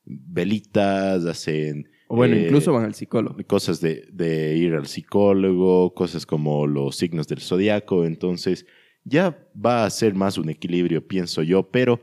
velitas, 0.05 1.25
hacen... 1.25 1.89
O 2.07 2.15
bueno, 2.15 2.35
eh, 2.35 2.45
incluso 2.45 2.73
van 2.73 2.85
al 2.85 2.95
psicólogo. 2.95 3.37
cosas 3.45 3.81
de, 3.81 4.07
de 4.11 4.55
ir 4.55 4.73
al 4.73 4.87
psicólogo, 4.87 5.93
cosas 5.93 6.25
como 6.25 6.65
los 6.67 6.95
signos 6.95 7.27
del 7.27 7.41
zodiaco. 7.41 8.05
Entonces, 8.05 8.65
ya 9.03 9.37
va 9.53 9.85
a 9.85 9.89
ser 9.89 10.15
más 10.15 10.37
un 10.37 10.49
equilibrio, 10.49 11.07
pienso 11.07 11.43
yo, 11.43 11.69
pero 11.69 12.01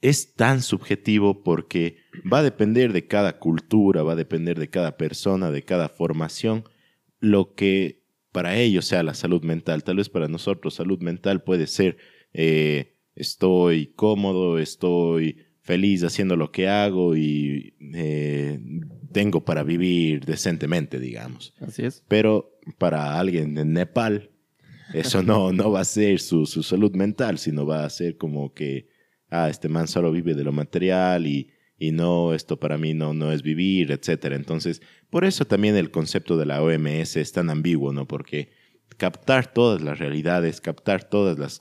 es 0.00 0.34
tan 0.34 0.62
subjetivo 0.62 1.42
porque 1.42 1.96
va 2.30 2.38
a 2.38 2.42
depender 2.42 2.92
de 2.92 3.06
cada 3.06 3.38
cultura, 3.38 4.02
va 4.02 4.12
a 4.12 4.16
depender 4.16 4.58
de 4.58 4.68
cada 4.68 4.96
persona, 4.96 5.50
de 5.50 5.62
cada 5.62 5.88
formación, 5.88 6.64
lo 7.18 7.54
que 7.54 8.04
para 8.32 8.56
ellos 8.56 8.84
sea 8.84 9.02
la 9.02 9.14
salud 9.14 9.42
mental. 9.42 9.82
Tal 9.82 9.96
vez 9.96 10.08
para 10.08 10.28
nosotros 10.28 10.74
salud 10.74 11.00
mental 11.00 11.42
puede 11.42 11.66
ser 11.66 11.96
eh, 12.32 12.96
estoy 13.14 13.86
cómodo, 13.96 14.58
estoy 14.58 15.45
feliz 15.66 16.04
haciendo 16.04 16.36
lo 16.36 16.52
que 16.52 16.68
hago 16.68 17.16
y 17.16 17.74
eh, 17.92 18.60
tengo 19.10 19.44
para 19.44 19.64
vivir 19.64 20.24
decentemente, 20.24 21.00
digamos. 21.00 21.54
Así 21.60 21.84
es. 21.84 22.04
Pero 22.06 22.56
para 22.78 23.18
alguien 23.18 23.54
de 23.54 23.64
Nepal, 23.64 24.30
eso 24.94 25.24
no, 25.24 25.52
no 25.52 25.72
va 25.72 25.80
a 25.80 25.84
ser 25.84 26.20
su, 26.20 26.46
su 26.46 26.62
salud 26.62 26.94
mental, 26.94 27.38
sino 27.38 27.66
va 27.66 27.84
a 27.84 27.90
ser 27.90 28.16
como 28.16 28.54
que, 28.54 28.88
ah, 29.28 29.50
este 29.50 29.68
man 29.68 29.88
solo 29.88 30.12
vive 30.12 30.34
de 30.34 30.44
lo 30.44 30.52
material 30.52 31.26
y, 31.26 31.50
y 31.76 31.90
no, 31.90 32.32
esto 32.32 32.60
para 32.60 32.78
mí 32.78 32.94
no, 32.94 33.12
no 33.12 33.32
es 33.32 33.42
vivir, 33.42 33.90
etc. 33.90 34.26
Entonces, 34.34 34.80
por 35.10 35.24
eso 35.24 35.46
también 35.46 35.74
el 35.74 35.90
concepto 35.90 36.36
de 36.36 36.46
la 36.46 36.62
OMS 36.62 37.16
es 37.16 37.32
tan 37.32 37.50
ambiguo, 37.50 37.92
¿no? 37.92 38.06
Porque 38.06 38.50
captar 38.98 39.52
todas 39.52 39.82
las 39.82 39.98
realidades, 39.98 40.60
captar 40.60 41.02
todos 41.02 41.60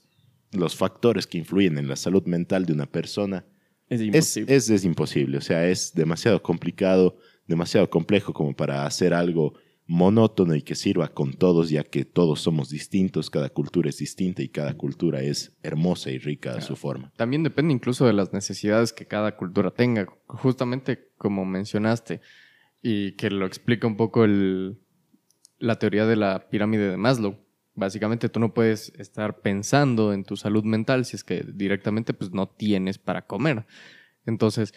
los 0.52 0.76
factores 0.76 1.26
que 1.26 1.40
influyen 1.40 1.80
en 1.80 1.88
la 1.88 1.96
salud 1.96 2.24
mental 2.28 2.68
de 2.68 2.74
una 2.74 2.86
persona, 2.86 3.48
Es 3.90 4.02
imposible. 4.02 4.56
es, 4.56 4.70
es 4.70 4.84
imposible, 4.86 5.38
o 5.38 5.42
sea, 5.42 5.68
es 5.70 5.94
demasiado 5.94 6.42
complicado, 6.42 7.18
demasiado 7.48 7.90
complejo 7.90 8.34
como 8.34 8.56
para 8.56 8.86
hacer 8.86 9.14
algo 9.14 9.54
monótono 9.88 10.56
y 10.56 10.64
que 10.64 10.74
sirva 10.74 11.10
con 11.10 11.34
todos, 11.34 11.70
ya 11.70 11.84
que 11.84 12.06
todos 12.06 12.42
somos 12.42 12.70
distintos, 12.72 13.30
cada 13.30 13.50
cultura 13.50 13.90
es 13.90 13.98
distinta 14.00 14.42
y 14.42 14.50
cada 14.50 14.74
cultura 14.74 15.22
es 15.22 15.56
hermosa 15.62 16.10
y 16.10 16.18
rica 16.18 16.56
a 16.56 16.62
su 16.62 16.76
forma. 16.76 17.14
También 17.16 17.44
depende 17.44 17.72
incluso 17.74 18.08
de 18.08 18.14
las 18.14 18.34
necesidades 18.34 18.92
que 18.94 19.06
cada 19.06 19.38
cultura 19.38 19.70
tenga. 19.70 20.08
Justamente 20.26 21.10
como 21.18 21.46
mencionaste, 21.46 22.22
y 22.82 23.12
que 23.14 23.30
lo 23.30 23.46
explica 23.46 23.86
un 23.86 23.96
poco 23.98 24.26
el- 24.26 24.80
la 25.60 25.78
teoría 25.78 26.08
de 26.08 26.16
la 26.16 26.50
pirámide 26.50 26.90
de 26.90 26.98
Maslow. 26.98 27.45
Básicamente 27.76 28.30
tú 28.30 28.40
no 28.40 28.54
puedes 28.54 28.94
estar 28.98 29.42
pensando 29.42 30.14
en 30.14 30.24
tu 30.24 30.38
salud 30.38 30.64
mental 30.64 31.06
si 31.06 31.16
es 31.18 31.24
que 31.24 31.46
directamente 31.54 32.14
pues 32.14 32.32
no 32.32 32.48
tienes 32.48 32.98
para 32.98 33.28
comer. 33.28 33.66
Entonces, 34.26 34.74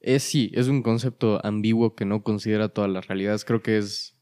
es 0.00 0.22
sí, 0.22 0.50
es 0.54 0.68
un 0.68 0.82
concepto 0.82 1.40
ambiguo 1.44 1.94
que 1.94 2.04
no 2.04 2.22
considera 2.22 2.68
todas 2.68 2.90
las 2.90 3.06
realidades. 3.06 3.44
Creo 3.44 3.62
que 3.62 3.78
es 3.78 4.16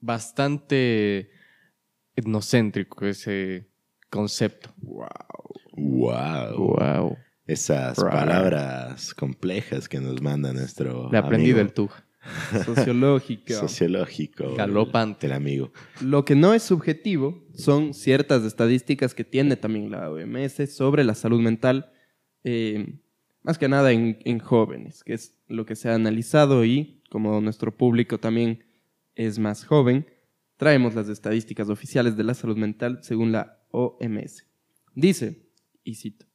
bastante 0.00 1.30
etnocéntrico 2.16 3.06
ese 3.06 3.68
concepto. 4.10 4.74
Wow. 4.78 5.06
Wow. 5.76 6.56
Wow. 6.56 7.18
Esas 7.46 7.98
palabras 7.98 9.14
complejas 9.14 9.88
que 9.88 10.00
nos 10.00 10.20
manda 10.22 10.52
nuestro 10.52 11.10
Le 11.10 11.18
aprendí 11.18 11.46
amigo 11.46 11.58
del 11.58 11.72
Tuj. 11.72 11.92
Sociológica. 12.64 13.54
sociológico. 13.60 14.54
Galopante. 14.54 15.26
El 15.26 15.32
amigo. 15.32 15.72
Lo 16.00 16.24
que 16.24 16.34
no 16.34 16.54
es 16.54 16.62
subjetivo 16.62 17.44
son 17.54 17.94
ciertas 17.94 18.44
estadísticas 18.44 19.14
que 19.14 19.24
tiene 19.24 19.56
también 19.56 19.90
la 19.90 20.10
OMS 20.10 20.74
sobre 20.74 21.04
la 21.04 21.14
salud 21.14 21.40
mental, 21.40 21.92
eh, 22.44 22.98
más 23.42 23.58
que 23.58 23.68
nada 23.68 23.92
en, 23.92 24.18
en 24.24 24.38
jóvenes, 24.38 25.02
que 25.04 25.14
es 25.14 25.34
lo 25.48 25.64
que 25.66 25.76
se 25.76 25.88
ha 25.88 25.94
analizado 25.94 26.64
y 26.64 27.00
como 27.10 27.40
nuestro 27.40 27.76
público 27.76 28.18
también 28.18 28.64
es 29.14 29.38
más 29.38 29.64
joven, 29.64 30.06
traemos 30.56 30.94
las 30.94 31.08
estadísticas 31.08 31.68
oficiales 31.68 32.16
de 32.16 32.24
la 32.24 32.34
salud 32.34 32.56
mental 32.56 33.00
según 33.02 33.32
la 33.32 33.60
OMS. 33.70 34.46
Dice, 34.94 35.46
y 35.82 35.94
cito, 35.96 36.26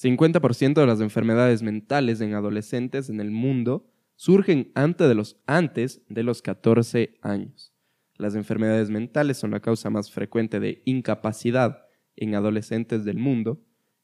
50% 0.00 0.74
de 0.74 0.86
las 0.86 1.00
enfermedades 1.00 1.62
mentales 1.62 2.20
en 2.20 2.34
adolescentes 2.34 3.08
en 3.08 3.20
el 3.20 3.30
mundo 3.30 3.91
surgen 4.22 4.70
antes 4.76 5.08
de 5.08 5.16
los, 5.16 5.36
antes 5.48 6.00
de 6.08 6.22
los 6.22 6.42
14 6.42 7.18
años. 7.22 7.74
Las 8.18 8.36
enfermedades 8.36 8.88
mentales 8.88 9.36
son 9.36 9.50
la 9.50 9.58
causa 9.58 9.90
más 9.90 10.12
frecuente 10.12 10.60
de 10.60 10.80
incapacidad 10.84 11.88
en 12.14 12.36
adolescentes 12.36 13.04
del 13.04 13.18
mundo 13.18 13.60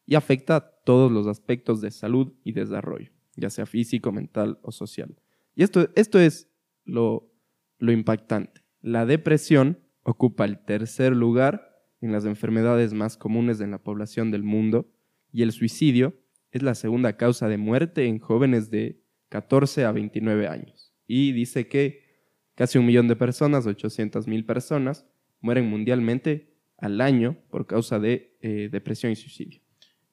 y 0.07 0.17
afecta 0.17 0.73
todos 0.85 1.13
los 1.13 1.29
aspectos 1.29 1.81
de 1.81 1.93
salud 1.93 2.33
y 2.43 2.51
desarrollo, 2.51 3.13
ya 3.37 3.49
sea 3.49 3.65
físico, 3.65 4.11
mental 4.11 4.59
o 4.63 4.73
social. 4.73 5.15
Y 5.55 5.63
esto, 5.63 5.89
esto 5.95 6.19
es 6.19 6.51
lo, 6.85 7.33
lo 7.79 7.93
impactante. 7.93 8.63
La 8.81 9.07
depresión 9.07 9.79
ocupa 10.03 10.47
el 10.47 10.59
tercer 10.65 11.15
lugar 11.15 11.79
en 12.01 12.11
las 12.11 12.25
enfermedades 12.25 12.93
más 12.93 13.17
comunes 13.17 13.61
en 13.61 13.71
la 13.71 13.85
población 13.85 14.33
del 14.33 14.43
mundo 14.43 14.91
y 15.31 15.43
el 15.43 15.53
suicidio 15.53 16.19
es 16.51 16.65
la 16.65 16.75
segunda 16.75 17.17
causa 17.17 17.47
de 17.47 17.59
muerte 17.59 18.07
en 18.07 18.19
jóvenes 18.19 18.69
de 18.69 19.01
14 19.29 19.85
a 19.85 19.93
29 19.93 20.49
años. 20.49 20.93
Y 21.07 21.33
dice 21.33 21.69
que 21.69 22.07
casi 22.55 22.79
un 22.79 22.87
millón 22.87 23.09
de 23.09 23.17
personas, 23.17 23.67
800 23.67 24.27
mil 24.27 24.45
personas, 24.45 25.07
mueren 25.41 25.67
mundialmente 25.67 26.55
al 26.77 27.01
año 27.01 27.37
por 27.51 27.67
causa 27.67 27.99
de 27.99 28.37
eh, 28.41 28.69
depresión 28.71 29.13
y 29.13 29.17
suicidio. 29.17 29.61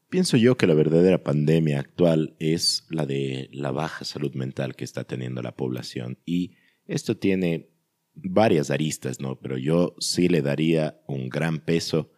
Pienso 0.09 0.37
yo 0.37 0.55
que 0.55 0.67
la 0.67 0.75
verdadera 0.75 1.23
pandemia 1.23 1.79
actual 1.79 2.35
es 2.39 2.85
la 2.89 3.05
de 3.05 3.49
la 3.51 3.71
baja 3.71 4.05
salud 4.05 4.33
mental 4.35 4.75
que 4.75 4.83
está 4.83 5.03
teniendo 5.03 5.41
la 5.41 5.55
población. 5.55 6.19
Y 6.25 6.55
esto 6.85 7.17
tiene 7.17 7.69
varias 8.13 8.71
aristas, 8.71 9.19
¿no? 9.19 9.39
Pero 9.39 9.57
yo 9.57 9.95
sí 9.99 10.27
le 10.27 10.41
daría 10.41 11.01
un 11.07 11.29
gran 11.29 11.59
peso 11.59 12.11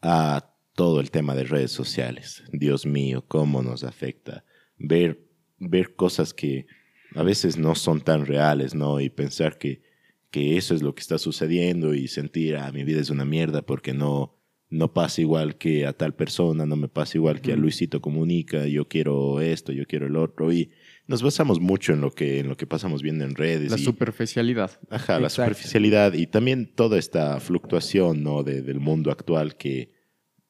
a 0.00 0.54
todo 0.74 1.00
el 1.00 1.10
tema 1.10 1.34
de 1.34 1.44
redes 1.44 1.72
sociales. 1.72 2.42
Dios 2.52 2.86
mío, 2.86 3.24
cómo 3.26 3.62
nos 3.62 3.84
afecta 3.84 4.44
ver, 4.78 5.28
ver 5.68 5.94
cosas 5.94 6.32
que 6.34 6.66
a 7.14 7.22
veces 7.22 7.56
no 7.58 7.74
son 7.74 8.00
tan 8.00 8.26
reales, 8.26 8.74
¿no? 8.74 9.00
Y 9.00 9.10
pensar 9.10 9.58
que, 9.58 9.82
que 10.30 10.56
eso 10.56 10.74
es 10.74 10.82
lo 10.82 10.94
que 10.94 11.00
está 11.00 11.18
sucediendo 11.18 11.94
y 11.94 12.08
sentir, 12.08 12.56
ah, 12.56 12.72
mi 12.72 12.84
vida 12.84 13.00
es 13.00 13.10
una 13.10 13.24
mierda 13.24 13.62
porque 13.62 13.92
no, 13.92 14.34
no 14.70 14.94
pasa 14.94 15.20
igual 15.20 15.56
que 15.58 15.84
a 15.86 15.92
tal 15.92 16.14
persona, 16.14 16.64
no 16.64 16.76
me 16.76 16.88
pasa 16.88 17.18
igual 17.18 17.40
que 17.42 17.52
a. 17.52 17.56
Luisito 17.56 18.00
Comunica, 18.00 18.66
yo 18.66 18.88
quiero 18.88 19.40
esto, 19.42 19.72
yo 19.72 19.84
quiero 19.86 20.06
el 20.06 20.16
otro. 20.16 20.50
Y 20.52 20.70
nos 21.06 21.22
basamos 21.22 21.60
mucho 21.60 21.92
en 21.92 22.00
lo 22.00 22.10
que, 22.12 22.38
en 22.40 22.48
lo 22.48 22.56
que 22.56 22.66
pasamos 22.66 23.02
viendo 23.02 23.24
en 23.24 23.34
redes. 23.34 23.70
La 23.70 23.78
y- 23.78 23.84
superficialidad. 23.84 24.70
Ajá, 24.88 25.20
la 25.20 25.28
superficialidad 25.28 26.14
y 26.14 26.26
también 26.26 26.72
toda 26.74 26.98
esta 26.98 27.38
fluctuación 27.40 28.22
¿no? 28.22 28.42
de- 28.42 28.62
del 28.62 28.80
mundo 28.80 29.10
actual 29.10 29.56
que 29.56 29.92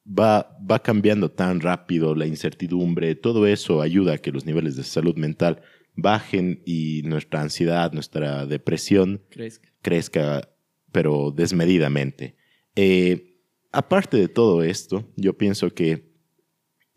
va, 0.06 0.56
va 0.68 0.80
cambiando 0.82 1.30
tan 1.30 1.60
rápido, 1.60 2.14
la 2.14 2.26
incertidumbre, 2.26 3.14
todo 3.14 3.46
eso 3.46 3.80
ayuda 3.80 4.14
a 4.14 4.18
que 4.18 4.32
los 4.32 4.44
niveles 4.46 4.76
de 4.76 4.82
salud 4.84 5.16
mental 5.16 5.62
bajen 5.94 6.62
y 6.64 7.02
nuestra 7.04 7.40
ansiedad, 7.42 7.92
nuestra 7.92 8.46
depresión 8.46 9.22
que- 9.30 9.52
crezca, 9.82 10.48
pero 10.90 11.30
desmedidamente. 11.30 12.36
Eh, 12.76 13.38
aparte 13.72 14.16
de 14.16 14.28
todo 14.28 14.62
esto, 14.62 15.10
yo 15.16 15.36
pienso 15.36 15.74
que 15.74 16.10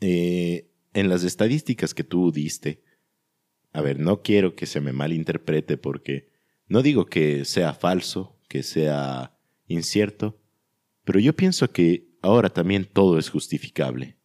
eh, 0.02 0.72
en 0.94 1.10
las 1.10 1.24
estadísticas 1.24 1.94
que 1.94 2.04
tú 2.04 2.32
diste, 2.32 2.84
a 3.74 3.82
ver, 3.82 4.00
no 4.00 4.22
quiero 4.22 4.56
que 4.56 4.66
se 4.66 4.80
me 4.82 4.94
malinterprete 4.94 5.78
porque 5.78 6.30
no 6.68 6.82
digo 6.82 7.06
que 7.06 7.44
sea 7.46 7.74
falso, 7.74 8.40
que 8.48 8.64
sea 8.64 9.38
incierto, 9.68 10.40
pero 11.04 11.20
yo 11.20 11.36
pienso 11.36 11.72
que 11.72 12.15
ahora 12.26 12.50
también 12.50 12.86
todo 12.92 13.18
es 13.20 13.30
justificable. 13.30 14.18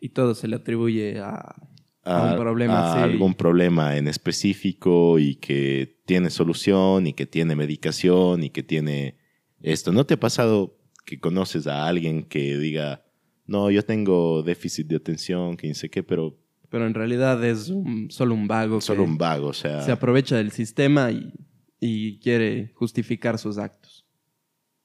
Y 0.00 0.10
todo 0.10 0.34
se 0.34 0.48
le 0.48 0.56
atribuye 0.56 1.18
a, 1.20 1.54
A 2.02 2.22
un 2.22 2.36
problema, 2.36 2.80
a 2.90 2.92
sí. 2.92 2.98
algún 2.98 3.34
problema 3.34 3.96
en 3.96 4.06
específico 4.08 5.18
y 5.18 5.36
que 5.36 6.00
tiene 6.06 6.28
solución 6.30 7.06
y 7.06 7.12
que 7.14 7.26
tiene 7.26 7.56
medicación 7.56 8.42
y 8.44 8.50
que 8.50 8.62
tiene 8.62 9.16
esto. 9.62 9.92
¿No 9.92 10.04
te 10.04 10.14
ha 10.14 10.20
pasado 10.20 10.76
que 11.06 11.18
conoces 11.18 11.66
a 11.66 11.86
alguien 11.86 12.24
que 12.24 12.58
diga, 12.58 13.04
no, 13.46 13.70
yo 13.70 13.82
tengo 13.84 14.42
déficit 14.42 14.86
de 14.88 14.96
atención, 14.96 15.56
que 15.56 15.74
sé 15.74 15.88
qué, 15.90 16.02
pero 16.02 16.38
pero 16.70 16.86
en 16.86 16.94
realidad 16.94 17.42
es 17.44 17.68
un- 17.68 18.10
solo 18.10 18.34
un 18.34 18.48
vago 18.48 18.80
solo 18.80 19.04
que 19.04 19.10
un 19.10 19.16
vago, 19.18 19.48
o 19.48 19.52
sea, 19.52 19.80
se 19.82 19.92
aprovecha 19.92 20.36
del 20.36 20.50
sistema 20.50 21.12
y, 21.12 21.32
y 21.78 22.18
quiere 22.18 22.72
justificar 22.74 23.38
sus 23.38 23.58
actos. 23.58 24.03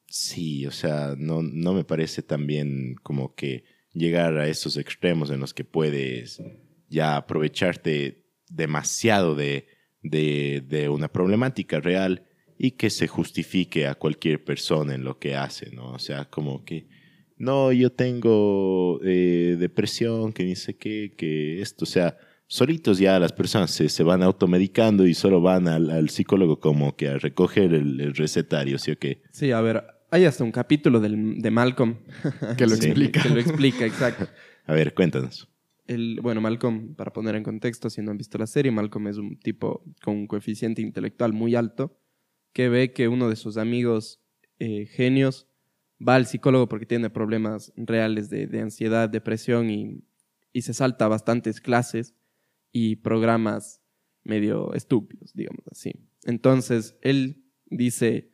Sí, 0.10 0.66
o 0.66 0.72
sea, 0.72 1.16
no, 1.18 1.42
no 1.42 1.74
me 1.74 1.84
parece 1.84 2.22
tan 2.22 2.48
bien 2.48 2.96
como 3.04 3.36
que 3.36 3.64
llegar 3.94 4.38
a 4.38 4.48
esos 4.48 4.78
extremos 4.78 5.30
en 5.30 5.40
los 5.40 5.54
que 5.54 5.64
puedes 5.64 6.42
ya 6.90 7.16
aprovecharte 7.16 8.26
demasiado 8.50 9.36
de, 9.36 9.68
de, 10.02 10.64
de 10.68 10.90
una 10.90 11.08
problemática 11.08 11.80
real 11.80 12.26
y 12.58 12.72
que 12.72 12.90
se 12.90 13.08
justifique 13.08 13.88
a 13.88 13.96
cualquier 13.96 14.44
persona 14.44 14.96
en 14.96 15.04
lo 15.04 15.18
que 15.20 15.36
hace, 15.36 15.72
¿no? 15.72 15.94
O 15.94 16.00
sea, 16.00 16.26
como 16.26 16.66
que, 16.66 16.88
no, 17.38 17.72
yo 17.72 17.92
tengo 17.92 19.00
eh, 19.04 19.56
depresión, 19.58 20.34
que 20.34 20.44
ni 20.44 20.56
sé 20.56 20.76
qué, 20.76 21.14
que 21.16 21.62
esto, 21.62 21.86
o 21.86 21.88
sea, 21.88 22.18
solitos 22.48 22.98
ya 22.98 23.18
las 23.20 23.32
personas 23.32 23.72
se, 23.72 23.88
se 23.88 24.04
van 24.04 24.24
automedicando 24.24 25.08
y 25.08 25.14
solo 25.14 25.40
van 25.40 25.68
al, 25.70 25.90
al 25.90 26.10
psicólogo 26.10 26.60
como 26.60 26.98
que 26.98 27.08
a 27.08 27.18
recoger 27.18 27.74
el, 27.74 28.02
el 28.02 28.16
recetario, 28.16 28.78
¿sí 28.78 28.92
o 28.92 29.00
qué? 29.00 29.22
Sí, 29.32 29.52
a 29.52 29.62
ver, 29.62 29.86
hay 30.12 30.26
hasta 30.26 30.44
un 30.44 30.52
capítulo 30.52 31.00
del- 31.00 31.42
de 31.42 31.52
Malcolm 31.52 31.98
Que 32.58 32.66
lo 32.68 32.76
Sí. 32.76 32.86
explica. 32.88 33.22
que 33.24 33.30
lo 33.30 33.40
explica, 33.40 33.86
exacto. 33.86 34.28
A 34.66 34.74
ver, 34.74 34.94
cuéntanos. 34.94 35.48
El, 35.88 36.20
bueno, 36.22 36.40
Malcolm, 36.42 36.94
para 36.96 37.12
poner 37.12 37.36
en 37.36 37.44
contexto, 37.44 37.90
si 37.90 38.02
no 38.02 38.12
han 38.12 38.18
visto 38.18 38.38
la 38.38 38.46
serie, 38.46 38.72
Malcolm 38.72 39.08
es 39.08 39.18
un 39.18 39.38
tipo 39.40 39.84
con 40.04 40.16
un 40.18 40.28
coeficiente 40.28 40.82
intelectual 40.84 41.34
muy 41.34 41.56
alto 41.56 42.00
que 42.54 42.70
ve 42.70 42.94
que 42.94 43.08
uno 43.08 43.28
de 43.30 43.36
sus 43.36 43.58
amigos 43.58 44.22
eh, 44.60 44.86
genios 44.86 45.48
va 46.06 46.16
al 46.16 46.28
psicólogo 46.28 46.70
porque 46.70 46.86
tiene 46.86 47.10
problemas 47.10 47.74
reales 47.76 48.30
de, 48.30 48.46
de 48.48 48.62
ansiedad, 48.62 49.10
depresión 49.10 49.70
y, 49.72 50.04
y 50.54 50.62
se 50.62 50.74
salta 50.76 51.08
bastantes 51.08 51.60
clases 51.60 52.14
y 52.72 52.98
programas 52.98 53.82
medio 54.24 54.74
estúpidos, 54.76 55.34
digamos 55.34 55.64
así. 55.72 55.94
Entonces, 56.26 56.98
él 57.02 57.46
dice, 57.66 58.30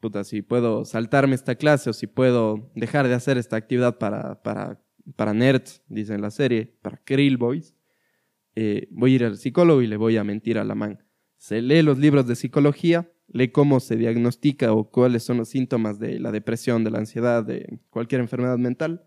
puta, 0.00 0.24
si 0.24 0.42
puedo 0.42 0.84
saltarme 0.84 1.34
esta 1.34 1.54
clase 1.54 1.90
o 1.90 1.92
si 1.92 2.06
puedo 2.06 2.70
dejar 2.74 3.08
de 3.08 3.14
hacer 3.14 3.38
esta 3.38 3.56
actividad 3.56 3.98
para, 3.98 4.42
para, 4.42 4.80
para 5.16 5.34
nerds, 5.34 5.82
dice 5.88 6.14
en 6.14 6.22
la 6.22 6.30
serie, 6.30 6.76
para 6.82 6.98
Krill 7.04 7.36
Boys, 7.36 7.74
eh, 8.54 8.88
voy 8.90 9.12
a 9.12 9.14
ir 9.16 9.24
al 9.24 9.36
psicólogo 9.36 9.82
y 9.82 9.86
le 9.86 9.96
voy 9.96 10.16
a 10.16 10.24
mentir 10.24 10.58
a 10.58 10.64
la 10.64 10.74
man. 10.74 11.04
Se 11.36 11.62
lee 11.62 11.82
los 11.82 11.98
libros 11.98 12.26
de 12.26 12.36
psicología, 12.36 13.12
lee 13.28 13.48
cómo 13.48 13.80
se 13.80 13.96
diagnostica 13.96 14.72
o 14.72 14.90
cuáles 14.90 15.22
son 15.22 15.36
los 15.36 15.48
síntomas 15.48 15.98
de 15.98 16.18
la 16.18 16.32
depresión, 16.32 16.84
de 16.84 16.90
la 16.90 16.98
ansiedad, 16.98 17.44
de 17.44 17.80
cualquier 17.90 18.20
enfermedad 18.20 18.58
mental, 18.58 19.04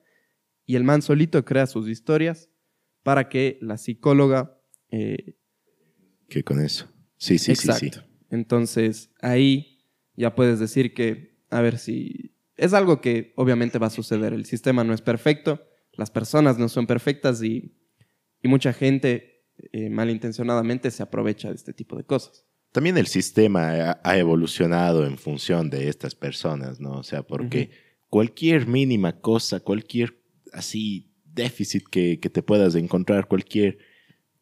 y 0.66 0.76
el 0.76 0.84
man 0.84 1.02
solito 1.02 1.44
crea 1.44 1.68
sus 1.68 1.90
historias 1.90 2.50
para 3.04 3.30
que 3.30 3.58
la 3.62 3.78
psicóloga 3.78 4.62
eh, 4.92 5.36
¿Qué 6.32 6.44
con 6.44 6.62
eso? 6.62 6.88
Sí, 7.18 7.38
sí, 7.38 7.56
sí, 7.56 7.72
sí. 7.74 7.92
Entonces, 8.30 9.10
ahí 9.22 9.71
ya 10.22 10.36
puedes 10.36 10.60
decir 10.60 10.94
que, 10.94 11.36
a 11.50 11.62
ver 11.62 11.80
si 11.80 12.36
es 12.56 12.74
algo 12.74 13.02
que 13.02 13.34
obviamente 13.36 13.80
va 13.80 13.88
a 13.88 13.90
suceder. 13.92 14.34
El 14.34 14.46
sistema 14.46 14.84
no 14.84 14.94
es 14.94 15.02
perfecto, 15.02 15.62
las 15.94 16.12
personas 16.12 16.60
no 16.60 16.70
son 16.70 16.86
perfectas 16.86 17.42
y, 17.42 17.76
y 18.42 18.48
mucha 18.48 18.72
gente 18.72 19.48
eh, 19.72 19.90
malintencionadamente 19.90 20.92
se 20.92 21.02
aprovecha 21.02 21.50
de 21.50 21.56
este 21.56 21.74
tipo 21.74 21.98
de 21.98 22.04
cosas. 22.04 22.46
También 22.72 22.98
el 22.98 23.08
sistema 23.08 24.00
ha, 24.02 24.18
evolucionado 24.18 25.06
en 25.06 25.18
función 25.18 25.70
de 25.70 25.90
estas 25.90 26.16
personas, 26.16 26.80
¿no? 26.80 26.92
O 26.92 27.04
sea, 27.04 27.24
porque 27.24 27.72
cualquier 28.08 28.68
mínima 28.68 29.20
cosa, 29.20 29.60
cualquier 29.60 30.22
así 30.54 31.12
déficit 31.26 31.84
que, 31.90 32.20
que 32.20 32.30
te 32.30 32.44
puedas 32.44 32.76
encontrar, 32.76 33.28
cualquier 33.28 33.80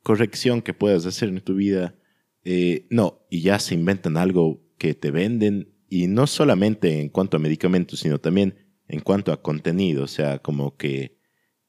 corrección 0.03 0.61
que 0.61 0.73
puedas 0.73 1.05
hacer 1.05 1.29
en 1.29 1.41
tu 1.41 1.55
vida, 1.55 1.95
eh, 2.43 2.85
no, 2.89 3.25
y 3.29 3.41
ya 3.41 3.59
se 3.59 3.75
inventan 3.75 4.17
algo 4.17 4.61
que 4.79 4.95
te 4.95 5.11
venden, 5.11 5.75
y 5.87 6.07
no 6.07 6.25
solamente 6.25 6.99
en 6.99 7.09
cuanto 7.09 7.37
a 7.37 7.39
medicamentos, 7.39 7.99
sino 7.99 8.19
también 8.19 8.55
en 8.87 9.01
cuanto 9.01 9.31
a 9.31 9.41
contenido, 9.41 10.05
o 10.05 10.07
sea, 10.07 10.39
como 10.39 10.75
que 10.75 11.19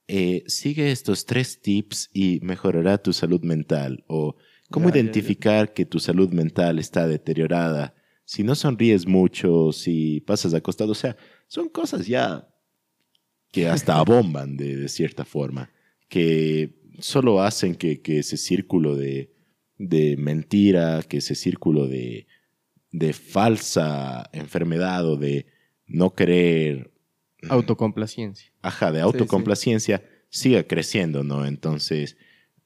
eh, 0.08 0.42
sigue 0.46 0.90
estos 0.90 1.26
tres 1.26 1.60
tips 1.60 2.10
y 2.14 2.40
mejorará 2.42 2.98
tu 2.98 3.12
salud 3.12 3.42
mental, 3.42 4.04
o 4.08 4.36
cómo 4.70 4.88
identificar 4.88 5.74
que 5.74 5.84
tu 5.84 6.00
salud 6.00 6.30
mental 6.30 6.78
está 6.78 7.06
deteriorada, 7.06 7.94
si 8.24 8.42
no 8.42 8.54
sonríes 8.54 9.06
mucho, 9.06 9.72
si 9.72 10.20
pasas 10.20 10.54
acostado, 10.54 10.92
o 10.92 10.94
sea, 10.94 11.16
son 11.48 11.68
cosas 11.68 12.06
ya 12.06 12.48
que 13.52 13.68
hasta 13.68 13.98
abomban 13.98 14.56
de, 14.56 14.76
de 14.76 14.88
cierta 14.88 15.24
forma, 15.24 15.70
que 16.08 16.80
solo 17.00 17.42
hacen 17.42 17.74
que, 17.74 18.00
que 18.00 18.20
ese 18.20 18.36
círculo 18.36 18.96
de, 18.96 19.34
de 19.78 20.16
mentira, 20.16 21.02
que 21.08 21.18
ese 21.18 21.34
círculo 21.34 21.86
de, 21.88 22.26
de 22.92 23.12
falsa 23.12 24.28
enfermedad 24.32 25.06
o 25.06 25.16
de 25.16 25.46
no 25.86 26.14
querer, 26.14 26.92
Autocomplacencia. 27.48 28.52
ajá, 28.62 28.92
de 28.92 28.98
sí. 28.98 29.02
autocomplacencia, 29.02 30.04
siga 30.28 30.62
creciendo, 30.64 31.24
¿no? 31.24 31.46
Entonces, 31.46 32.16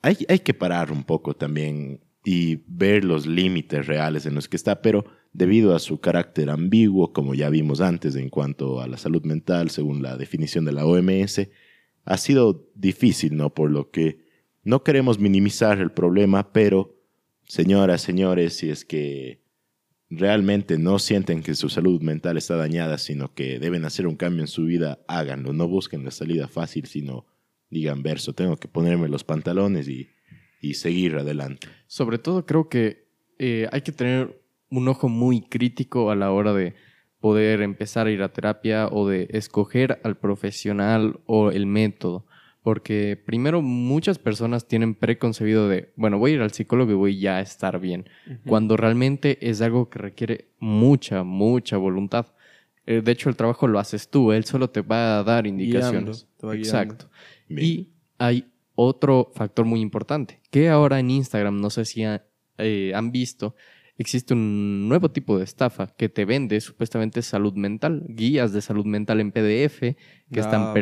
hay, 0.02 0.18
hay 0.28 0.40
que 0.40 0.54
parar 0.54 0.90
un 0.92 1.04
poco 1.04 1.34
también 1.34 2.00
y 2.24 2.56
ver 2.66 3.04
los 3.04 3.26
límites 3.26 3.87
reales 3.87 4.26
en 4.26 4.34
los 4.34 4.48
que 4.48 4.56
está, 4.56 4.82
pero 4.82 5.04
debido 5.32 5.74
a 5.74 5.78
su 5.78 6.00
carácter 6.00 6.50
ambiguo, 6.50 7.12
como 7.12 7.34
ya 7.34 7.50
vimos 7.50 7.80
antes 7.80 8.16
en 8.16 8.30
cuanto 8.30 8.80
a 8.80 8.88
la 8.88 8.96
salud 8.96 9.24
mental, 9.24 9.70
según 9.70 10.02
la 10.02 10.16
definición 10.16 10.64
de 10.64 10.72
la 10.72 10.87
OMS, 10.87 11.48
ha 12.04 12.16
sido 12.16 12.68
difícil, 12.74 13.37
¿no? 13.37 13.52
Por 13.52 13.70
lo 13.70 13.90
que 13.90 14.24
no 14.62 14.82
queremos 14.82 15.18
minimizar 15.18 15.78
el 15.80 15.92
problema, 15.92 16.52
pero 16.52 16.96
señoras, 17.44 18.00
señores, 18.00 18.54
si 18.54 18.70
es 18.70 18.84
que 18.84 19.43
realmente 20.18 20.79
no 20.79 20.98
sienten 20.98 21.42
que 21.42 21.55
su 21.55 21.68
salud 21.68 22.00
mental 22.03 22.37
está 22.37 22.57
dañada, 22.57 22.98
sino 22.98 23.35
que 23.35 23.59
deben 23.59 23.85
hacer 23.85 24.07
un 24.07 24.16
cambio 24.16 24.42
en 24.42 24.48
su 24.48 24.64
vida, 24.64 24.98
háganlo. 25.09 25.53
No 25.53 25.68
busquen 25.68 26.05
la 26.05 26.11
salida 26.11 26.48
fácil, 26.48 26.87
sino 26.87 27.27
digan 27.70 28.03
verso, 28.03 28.33
tengo 28.33 28.57
que 28.57 28.68
ponerme 28.68 29.09
los 29.09 29.24
pantalones 29.24 29.88
y, 29.88 30.09
y 30.61 30.74
seguir 30.74 31.16
adelante. 31.16 31.68
Sobre 31.87 32.18
todo 32.18 32.46
creo 32.46 32.68
que 32.68 33.09
eh, 33.38 33.68
hay 33.72 33.83
que 33.83 33.92
tener 33.92 34.40
un 34.70 34.88
ojo 34.88 35.09
muy 35.09 35.42
crítico 35.42 36.11
a 36.11 36.16
la 36.16 36.31
hora 36.33 36.53
de 36.53 36.74
poder 37.20 37.62
empezar 37.62 38.07
a 38.07 38.11
ir 38.11 38.22
a 38.22 38.33
terapia 38.33 38.88
o 38.88 39.09
de 39.09 39.29
escoger 39.31 40.00
al 40.05 40.16
profesional 40.16 41.20
o 41.27 41.50
el 41.50 41.66
método. 41.66 42.27
Porque 42.64 43.22
primero 43.24 43.61
muchas 43.61 44.18
personas 44.18 44.66
tienen 44.66 44.94
preconcebido 44.94 45.68
de, 45.68 45.92
bueno, 45.96 46.18
voy 46.18 46.31
a 46.33 46.35
ir 46.37 46.40
al 46.40 46.50
psicólogo 46.50 46.90
y 46.90 46.94
voy 46.94 47.18
ya 47.20 47.37
a 47.37 47.40
estar 47.42 47.79
bien, 47.79 48.09
cuando 48.46 48.77
realmente 48.79 49.37
es 49.48 49.61
algo 49.61 49.90
que 49.90 49.98
requiere 49.98 50.48
mucha, 50.59 51.24
mucha 51.24 51.77
voluntad. 51.77 52.29
Eh, 52.87 53.03
de 53.05 53.12
hecho, 53.12 53.29
el 53.29 53.37
trabajo 53.37 53.66
lo 53.68 53.79
haces 53.79 54.09
tú, 54.09 54.33
él 54.33 54.44
solo 54.44 54.70
te 54.70 54.81
va 54.81 55.18
a 55.18 55.22
dar 55.24 55.46
indicaciones. 55.46 56.27
te 56.40 56.46
va 56.46 56.55
guiando. 56.55 56.68
Exacto. 56.94 57.11
Y 57.66 57.90
hay 58.18 58.46
otro 58.74 59.31
factor 59.35 59.66
muy 59.66 59.81
importante, 59.83 60.40
que 60.50 60.70
ahora 60.70 60.98
en 60.98 61.11
Instagram, 61.11 61.61
no 61.61 61.68
sé 61.68 61.85
si 61.85 62.03
ha- 62.05 62.24
eh, 62.57 62.92
han 62.94 63.12
visto, 63.12 63.55
existe 63.98 64.33
un 64.35 64.88
nuevo 64.88 65.11
tipo 65.11 65.37
de 65.38 65.44
estafa 65.44 65.94
que 65.96 66.09
te 66.09 66.24
vende 66.24 66.61
supuestamente 66.61 67.20
salud 67.22 67.53
mental, 67.55 68.05
guías 68.09 68.53
de 68.55 68.61
salud 68.62 68.85
mental 68.87 69.20
en 69.20 69.31
PDF 69.33 69.96
que 70.33 70.40
Ah, 70.40 70.42
están 70.42 70.72
bueno. 70.72 70.74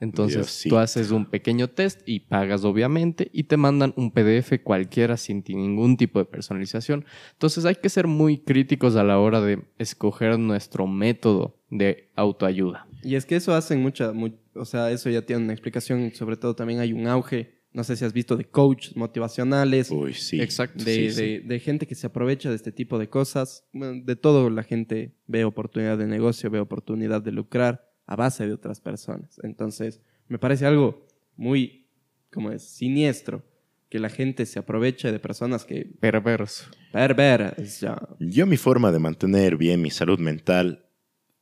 Entonces 0.00 0.36
Diosito. 0.38 0.74
tú 0.74 0.78
haces 0.78 1.10
un 1.10 1.26
pequeño 1.26 1.68
test 1.68 2.00
y 2.06 2.20
pagas 2.20 2.64
obviamente 2.64 3.30
y 3.34 3.44
te 3.44 3.56
mandan 3.56 3.92
un 3.96 4.10
PDF 4.10 4.58
cualquiera 4.62 5.16
sin 5.18 5.44
ningún 5.46 5.96
tipo 5.98 6.18
de 6.18 6.24
personalización. 6.24 7.04
Entonces 7.32 7.64
hay 7.66 7.74
que 7.76 7.88
ser 7.90 8.06
muy 8.06 8.38
críticos 8.38 8.96
a 8.96 9.04
la 9.04 9.18
hora 9.18 9.40
de 9.40 9.62
escoger 9.78 10.38
nuestro 10.38 10.86
método 10.86 11.58
de 11.68 12.10
autoayuda. 12.16 12.86
Y 13.02 13.14
es 13.14 13.26
que 13.26 13.36
eso 13.36 13.54
hacen 13.54 13.80
mucha, 13.82 14.12
mu- 14.12 14.30
o 14.54 14.64
sea, 14.64 14.90
eso 14.90 15.08
ya 15.10 15.22
tiene 15.22 15.42
una 15.44 15.52
explicación, 15.52 16.12
sobre 16.14 16.36
todo 16.36 16.54
también 16.56 16.80
hay 16.80 16.92
un 16.92 17.06
auge, 17.06 17.60
no 17.72 17.84
sé 17.84 17.94
si 17.96 18.04
has 18.04 18.12
visto 18.12 18.36
de 18.36 18.44
coaches 18.46 18.96
motivacionales, 18.96 19.90
Uy, 19.90 20.12
sí. 20.14 20.40
Exacto. 20.40 20.82
de, 20.84 20.94
Sí, 20.94 21.10
sí. 21.12 21.22
de- 21.22 21.40
de 21.40 21.60
gente 21.60 21.86
que 21.86 21.94
se 21.94 22.06
aprovecha 22.06 22.48
de 22.50 22.56
este 22.56 22.72
tipo 22.72 22.98
de 22.98 23.08
cosas. 23.08 23.64
De 23.72 24.16
todo 24.16 24.50
la 24.50 24.62
gente 24.64 25.14
ve 25.26 25.44
oportunidad 25.44 25.96
de 25.98 26.06
negocio, 26.06 26.50
ve 26.50 26.58
oportunidad 26.58 27.22
de 27.22 27.32
lucrar 27.32 27.89
a 28.10 28.16
base 28.16 28.44
de 28.44 28.52
otras 28.52 28.80
personas. 28.80 29.40
Entonces, 29.44 30.00
me 30.26 30.38
parece 30.38 30.66
algo 30.66 31.06
muy, 31.36 31.86
como 32.32 32.50
es, 32.50 32.64
siniestro, 32.64 33.44
que 33.88 34.00
la 34.00 34.08
gente 34.08 34.46
se 34.46 34.58
aproveche 34.58 35.12
de 35.12 35.20
personas 35.20 35.64
que 35.64 35.84
Perverso. 36.00 36.64
perveras 36.92 37.80
ya. 37.80 38.00
Yo 38.18 38.46
mi 38.46 38.56
forma 38.56 38.90
de 38.90 38.98
mantener 38.98 39.56
bien 39.56 39.80
mi 39.80 39.90
salud 39.90 40.18
mental 40.18 40.86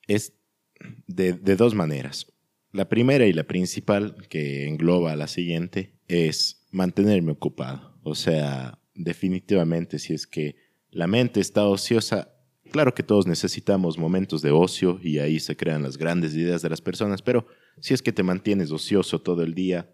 es 0.06 0.34
de, 1.06 1.32
de 1.32 1.56
dos 1.56 1.74
maneras. 1.74 2.26
La 2.72 2.86
primera 2.90 3.26
y 3.26 3.32
la 3.32 3.44
principal, 3.44 4.26
que 4.28 4.68
engloba 4.68 5.12
a 5.12 5.16
la 5.16 5.26
siguiente, 5.26 5.94
es 6.06 6.66
mantenerme 6.70 7.32
ocupado. 7.32 7.98
O 8.02 8.14
sea, 8.14 8.78
definitivamente 8.94 9.98
si 9.98 10.12
es 10.12 10.26
que 10.26 10.56
la 10.90 11.06
mente 11.06 11.40
está 11.40 11.64
ociosa, 11.64 12.34
claro 12.70 12.94
que 12.94 13.02
todos 13.02 13.26
necesitamos 13.26 13.98
momentos 13.98 14.42
de 14.42 14.50
ocio 14.50 14.98
y 15.02 15.18
ahí 15.18 15.40
se 15.40 15.56
crean 15.56 15.82
las 15.82 15.96
grandes 15.96 16.34
ideas 16.34 16.62
de 16.62 16.70
las 16.70 16.80
personas, 16.80 17.22
pero 17.22 17.46
si 17.80 17.94
es 17.94 18.02
que 18.02 18.12
te 18.12 18.22
mantienes 18.22 18.70
ocioso 18.70 19.20
todo 19.20 19.42
el 19.42 19.54
día, 19.54 19.90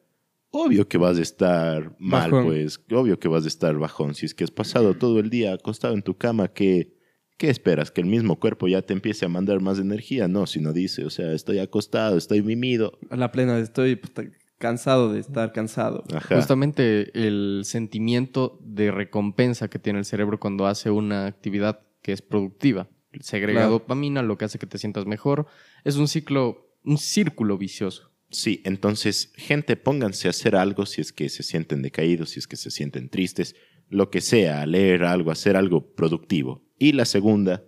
obvio 0.50 0.88
que 0.88 0.98
vas 0.98 1.18
a 1.18 1.22
estar 1.22 1.94
mal, 1.98 2.30
Bajón. 2.30 2.46
pues, 2.46 2.80
obvio 2.92 3.18
que 3.18 3.28
vas 3.28 3.44
a 3.44 3.48
estar 3.48 3.76
bajón. 3.76 4.14
Si 4.14 4.26
es 4.26 4.34
que 4.34 4.44
has 4.44 4.50
pasado 4.50 4.94
todo 4.94 5.18
el 5.20 5.30
día 5.30 5.52
acostado 5.54 5.94
en 5.94 6.02
tu 6.02 6.16
cama, 6.16 6.48
¿qué, 6.48 6.94
¿qué 7.36 7.50
esperas? 7.50 7.90
¿Que 7.90 8.00
el 8.00 8.06
mismo 8.06 8.38
cuerpo 8.38 8.68
ya 8.68 8.82
te 8.82 8.92
empiece 8.92 9.24
a 9.24 9.28
mandar 9.28 9.60
más 9.60 9.78
energía? 9.78 10.28
No, 10.28 10.46
si 10.46 10.60
no 10.60 10.72
dice, 10.72 11.04
o 11.04 11.10
sea, 11.10 11.32
estoy 11.32 11.58
acostado, 11.58 12.16
estoy 12.16 12.42
mimido. 12.42 12.98
A 13.10 13.16
la 13.16 13.32
plena 13.32 13.58
estoy 13.58 13.96
puta, 13.96 14.24
cansado 14.58 15.12
de 15.12 15.20
estar 15.20 15.52
cansado. 15.52 16.04
Ajá. 16.14 16.36
Justamente 16.36 17.10
el 17.14 17.62
sentimiento 17.64 18.58
de 18.62 18.90
recompensa 18.90 19.68
que 19.68 19.78
tiene 19.78 19.98
el 19.98 20.04
cerebro 20.04 20.38
cuando 20.38 20.66
hace 20.66 20.90
una 20.90 21.26
actividad 21.26 21.80
que 22.04 22.12
es 22.12 22.20
productiva. 22.22 22.88
Segrega 23.20 23.60
Claro. 23.60 23.70
dopamina, 23.72 24.22
lo 24.22 24.36
que 24.36 24.44
hace 24.44 24.58
que 24.58 24.66
te 24.66 24.76
sientas 24.78 25.06
mejor. 25.06 25.46
Es 25.84 25.96
un 25.96 26.06
ciclo, 26.06 26.76
un 26.84 26.98
círculo 26.98 27.56
vicioso. 27.56 28.12
Sí, 28.30 28.60
entonces, 28.64 29.32
gente, 29.36 29.76
pónganse 29.76 30.28
a 30.28 30.30
hacer 30.30 30.54
algo 30.54 30.84
si 30.84 31.00
es 31.00 31.12
que 31.12 31.28
se 31.30 31.42
sienten 31.42 31.80
decaídos, 31.80 32.30
si 32.30 32.40
es 32.40 32.46
que 32.46 32.56
se 32.56 32.70
sienten 32.70 33.08
tristes, 33.08 33.56
lo 33.88 34.10
que 34.10 34.20
sea, 34.20 34.60
a 34.62 34.66
leer 34.66 35.04
algo, 35.04 35.30
hacer 35.30 35.56
algo 35.56 35.94
productivo. 35.94 36.62
Y 36.78 36.92
la 36.92 37.04
segunda 37.06 37.64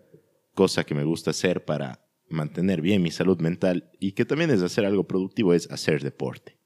cosa 0.55 0.85
que 0.85 0.94
me 0.94 1.05
gusta 1.05 1.31
hacer 1.31 1.64
para 1.64 2.05
mantener 2.29 2.83
bien 2.83 3.03
mi 3.03 3.11
salud 3.12 3.40
mental 3.40 3.90
y 4.01 4.12
que 4.12 4.25
también 4.25 4.51
es 4.51 4.61
hacer 4.61 4.85
algo 4.85 5.07
productivo 5.07 5.55
es 5.55 5.70
hacer 5.70 6.03
deporte. 6.03 6.59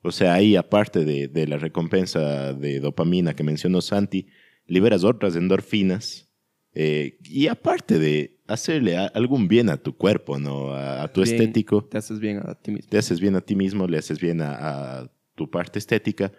O 0.00 0.10
sea, 0.10 0.34
ahí 0.34 0.56
aparte 0.56 1.04
de, 1.04 1.28
de 1.28 1.46
la 1.46 1.58
recompensa 1.58 2.54
de 2.54 2.80
dopamina 2.80 3.36
que 3.36 3.44
mencionó 3.44 3.80
Santi, 3.82 4.26
liberas 4.66 5.04
otras 5.04 5.36
endorfinas 5.36 6.31
eh, 6.74 7.18
y 7.24 7.48
aparte 7.48 7.98
de 7.98 8.38
hacerle 8.46 8.96
a- 8.96 9.06
algún 9.06 9.48
bien 9.48 9.68
a 9.70 9.76
tu 9.76 9.96
cuerpo, 9.96 10.38
¿no? 10.38 10.72
A, 10.72 11.02
a 11.04 11.08
tu 11.12 11.22
Bien, 11.22 11.34
estético 11.36 11.84
Te 11.84 11.98
haces 11.98 12.18
bien 12.20 12.38
a 12.44 12.54
ti 12.54 12.70
mismo. 12.72 12.88
te 12.90 12.98
haces 12.98 13.20
bien 13.20 13.36
a 13.36 13.40
ti 13.40 13.54
mismo, 13.56 13.86
le 13.86 13.98
haces 13.98 14.20
bien 14.20 14.40
a, 14.42 15.00
a 15.00 15.12
tu 15.34 15.50
parte 15.50 15.78
estética, 15.78 16.32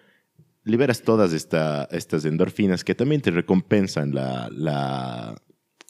liberas 0.63 1.01
todas 1.01 1.33
esta- 1.33 1.87
estas 1.91 2.25
endorfinas 2.25 2.83
que 2.83 2.95
también 2.95 3.21
te 3.21 3.31
recompensan 3.31 4.13
la, 4.13 4.49
la, 4.51 5.35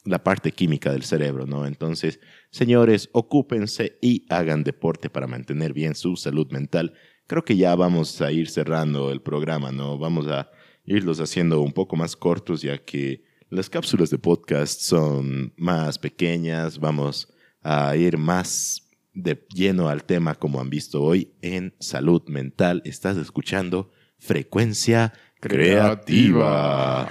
la 0.04 0.24
parte 0.24 0.52
química 0.52 0.92
del 0.92 1.02
cerebro, 1.04 1.46
¿no? 1.46 1.66
Entonces, 1.66 2.20
señores, 2.50 3.08
ocúpense 3.12 3.98
y 4.02 4.26
hagan 4.28 4.64
deporte 4.64 5.08
para 5.10 5.26
mantener 5.26 5.72
bien 5.72 5.94
su 5.94 6.16
salud 6.16 6.50
mental. 6.50 6.92
Creo 7.26 7.44
que 7.44 7.56
ya 7.56 7.74
vamos 7.74 8.20
a 8.20 8.30
ir 8.32 8.48
cerrando 8.50 9.10
el 9.10 9.22
programa, 9.22 9.72
¿no? 9.72 9.96
Vamos 9.98 10.26
a 10.28 10.50
irlos 10.84 11.20
haciendo 11.20 11.60
un 11.62 11.72
poco 11.72 11.96
más 11.96 12.16
cortos, 12.16 12.60
ya 12.60 12.78
que 12.84 13.22
las 13.54 13.70
cápsulas 13.70 14.10
de 14.10 14.18
podcast 14.18 14.80
son 14.80 15.52
más 15.56 15.98
pequeñas, 15.98 16.80
vamos 16.80 17.32
a 17.62 17.94
ir 17.96 18.18
más 18.18 18.90
de 19.12 19.46
lleno 19.54 19.88
al 19.88 20.02
tema 20.02 20.34
como 20.34 20.60
han 20.60 20.70
visto 20.70 21.00
hoy 21.00 21.32
en 21.40 21.72
salud 21.78 22.22
mental. 22.26 22.82
Estás 22.84 23.16
escuchando 23.16 23.92
Frecuencia 24.18 25.12
Creativa. 25.40 27.08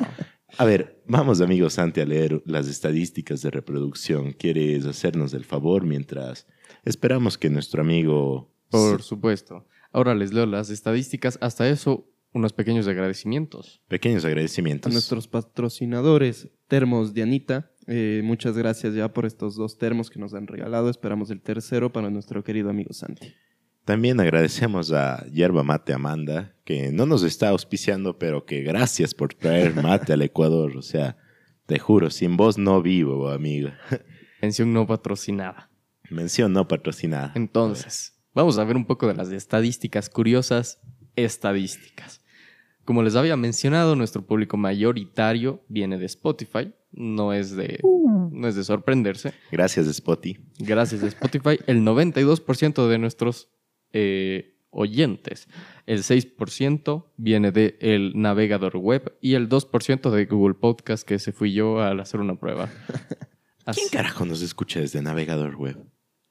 A 0.57 0.65
ver, 0.65 1.01
vamos 1.07 1.39
amigos 1.39 1.73
Santi 1.73 2.01
a 2.01 2.05
leer 2.05 2.43
las 2.45 2.67
estadísticas 2.67 3.41
de 3.41 3.49
reproducción. 3.49 4.33
¿Quieres 4.33 4.85
hacernos 4.85 5.33
el 5.33 5.45
favor 5.45 5.85
mientras 5.85 6.45
esperamos 6.83 7.37
que 7.37 7.49
nuestro 7.49 7.81
amigo... 7.81 8.53
Por 8.69 9.01
supuesto. 9.01 9.65
Ahora 9.93 10.13
les 10.13 10.33
leo 10.33 10.45
las 10.45 10.69
estadísticas. 10.69 11.37
Hasta 11.39 11.69
eso, 11.69 12.12
unos 12.33 12.53
pequeños 12.53 12.87
agradecimientos. 12.87 13.81
Pequeños 13.87 14.25
A 14.25 14.27
agradecimientos. 14.27 14.91
nuestros 14.91 15.27
patrocinadores, 15.27 16.49
Termos 16.67 17.13
Dianita, 17.13 17.69
Eh, 17.85 18.21
muchas 18.23 18.57
gracias 18.57 18.95
ya 18.95 19.11
por 19.11 19.25
estos 19.25 19.57
dos 19.57 19.77
termos 19.77 20.09
que 20.09 20.17
nos 20.17 20.33
han 20.33 20.47
regalado. 20.47 20.89
Esperamos 20.89 21.29
el 21.31 21.41
tercero 21.41 21.91
para 21.91 22.09
nuestro 22.09 22.41
querido 22.41 22.69
amigo 22.69 22.93
Santi. 22.93 23.33
También 23.83 24.21
agradecemos 24.21 24.93
a 24.93 25.25
Yerba 25.27 25.63
Mate 25.63 25.91
Amanda, 25.91 26.55
que 26.63 26.93
no 26.93 27.05
nos 27.05 27.23
está 27.23 27.49
auspiciando, 27.49 28.17
pero 28.17 28.45
que 28.45 28.61
gracias 28.61 29.13
por 29.13 29.33
traer 29.33 29.75
mate 29.75 30.13
al 30.13 30.21
Ecuador. 30.21 30.77
O 30.77 30.81
sea, 30.81 31.17
te 31.65 31.77
juro, 31.77 32.09
sin 32.09 32.37
vos 32.37 32.57
no 32.57 32.81
vivo, 32.81 33.29
amigo. 33.29 33.71
Mención 34.41 34.71
no 34.71 34.87
patrocinada. 34.87 35.69
Mención 36.09 36.53
no 36.53 36.65
patrocinada. 36.69 37.33
Entonces, 37.35 38.13
vamos 38.33 38.57
a 38.59 38.63
ver 38.63 38.77
un 38.77 38.85
poco 38.85 39.07
de 39.09 39.15
las 39.15 39.29
estadísticas 39.29 40.09
curiosas, 40.09 40.79
estadísticas. 41.17 42.21
Como 42.85 43.01
les 43.03 43.15
había 43.15 43.37
mencionado, 43.37 43.95
nuestro 43.95 44.25
público 44.25 44.57
mayoritario 44.57 45.63
viene 45.69 45.97
de 45.97 46.05
Spotify. 46.05 46.73
No 46.91 47.33
es 47.33 47.55
de, 47.55 47.79
no 48.31 48.47
es 48.47 48.55
de 48.55 48.63
sorprenderse. 48.63 49.33
Gracias, 49.51 49.87
Spotty. 49.87 50.37
Gracias 50.59 51.01
Spotify, 51.01 51.59
el 51.65 51.81
92% 51.81 52.87
de 52.87 52.97
nuestros 52.99 53.49
eh, 53.93 54.57
oyentes. 54.69 55.47
El 55.85 55.99
6% 56.03 57.05
viene 57.17 57.51
del 57.51 58.11
navegador 58.15 58.77
web 58.77 59.17
y 59.21 59.33
el 59.35 59.49
2% 59.49 60.11
de 60.11 60.25
Google 60.25 60.55
Podcast, 60.55 61.07
que 61.07 61.19
se 61.19 61.31
fui 61.31 61.53
yo 61.53 61.81
al 61.81 61.99
hacer 61.99 62.19
una 62.19 62.35
prueba. 62.35 62.69
Así, 63.65 63.79
¿Quién 63.81 63.91
carajo 63.91 64.25
nos 64.25 64.41
escucha 64.41 64.79
desde 64.81 65.01
navegador 65.01 65.55
web? 65.55 65.77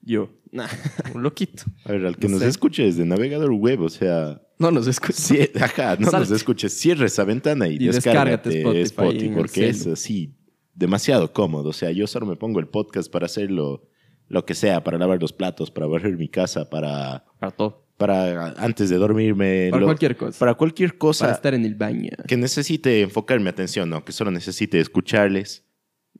Yo. 0.01 0.29
Nah. 0.51 0.67
un 1.15 1.23
loquito. 1.23 1.63
A 1.85 1.93
ver, 1.93 2.05
al 2.05 2.17
que 2.17 2.27
No 2.27 2.33
nos 2.33 2.41
sé. 2.43 2.47
escuche 2.49 2.83
desde 2.83 3.05
navegador 3.05 3.51
web, 3.53 3.81
o 3.81 3.89
sea, 3.89 4.41
No 4.59 4.71
nos 4.71 4.87
escucha. 4.87 5.13
Sí, 5.13 5.39
ajá, 5.59 5.95
no 5.95 6.01
nos 6.03 6.11
Salte. 6.11 6.35
escuches, 6.35 6.73
cierra 6.77 7.05
esa 7.05 7.23
ventana 7.23 7.67
y, 7.67 7.75
Y 7.75 7.87
descárgate 7.87 8.49
descárgate 8.49 8.81
Spotify 8.83 9.31
porque 9.35 9.69
es 9.69 9.85
así 9.87 10.33
demasiado 10.73 11.33
cómodo. 11.33 11.69
O 11.69 11.73
sea, 11.73 11.91
yo 11.91 12.07
solo 12.07 12.25
me 12.25 12.35
pongo 12.35 12.59
el 12.59 12.67
podcast 12.67 13.11
para 13.11 13.25
hacerlo 13.25 13.87
lo 14.27 14.45
que 14.45 14.55
sea, 14.55 14.83
para 14.83 14.97
lavar 14.97 15.19
los 15.21 15.33
platos, 15.33 15.69
para 15.71 15.85
barrer 15.87 16.17
mi 16.17 16.27
casa, 16.29 16.69
para, 16.69 17.25
Para 17.39 17.51
todo. 17.51 17.85
para 17.97 18.49
antes 18.53 18.89
de 18.89 18.95
dormirme. 18.97 19.67
Para 19.69 19.81
lo- 19.81 19.87
cualquier 19.87 20.15
cosa. 20.17 20.39
Para 20.39 20.53
cualquier 20.55 20.97
cosa 20.97 21.25
Para 21.25 21.35
estar 21.35 21.53
en 21.53 21.65
el 21.65 21.75
baño. 21.75 22.09
que 22.27 22.37
necesite 22.37 23.01
enfocar 23.01 23.39
mi 23.39 23.49
atención, 23.49 23.89
¿no? 23.89 24.03
Que 24.05 24.11
solo 24.11 24.31
necesite 24.31 24.79
escucharles. 24.79 25.65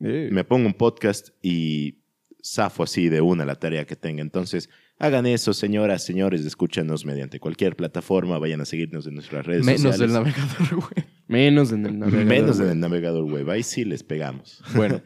Eh. 0.00 0.28
Me 0.30 0.44
pongo 0.44 0.66
un 0.66 0.74
podcast 0.74 1.28
y 1.42 2.00
zafo 2.44 2.82
así 2.82 3.08
de 3.08 3.20
una 3.20 3.44
la 3.44 3.54
tarea 3.56 3.86
que 3.86 3.96
tenga. 3.96 4.22
Entonces, 4.22 4.68
hagan 4.98 5.26
eso, 5.26 5.52
señoras, 5.52 6.04
señores, 6.04 6.44
escúchanos 6.44 7.04
mediante 7.04 7.40
cualquier 7.40 7.76
plataforma, 7.76 8.38
vayan 8.38 8.60
a 8.60 8.64
seguirnos 8.64 9.06
en 9.06 9.14
nuestras 9.14 9.44
redes 9.46 9.64
Menos 9.64 9.82
sociales. 9.82 10.00
del 10.00 10.12
navegador 10.12 10.74
web. 10.74 11.06
Menos 11.26 11.72
en 11.72 11.86
el 11.86 11.98
navegador. 11.98 12.26
Menos 12.26 12.56
en 12.58 12.62
web. 12.64 12.72
el 12.72 12.80
navegador 12.80 13.24
web. 13.24 13.50
Ahí 13.50 13.62
sí 13.62 13.84
les 13.84 14.02
pegamos. 14.02 14.62
Bueno, 14.74 15.02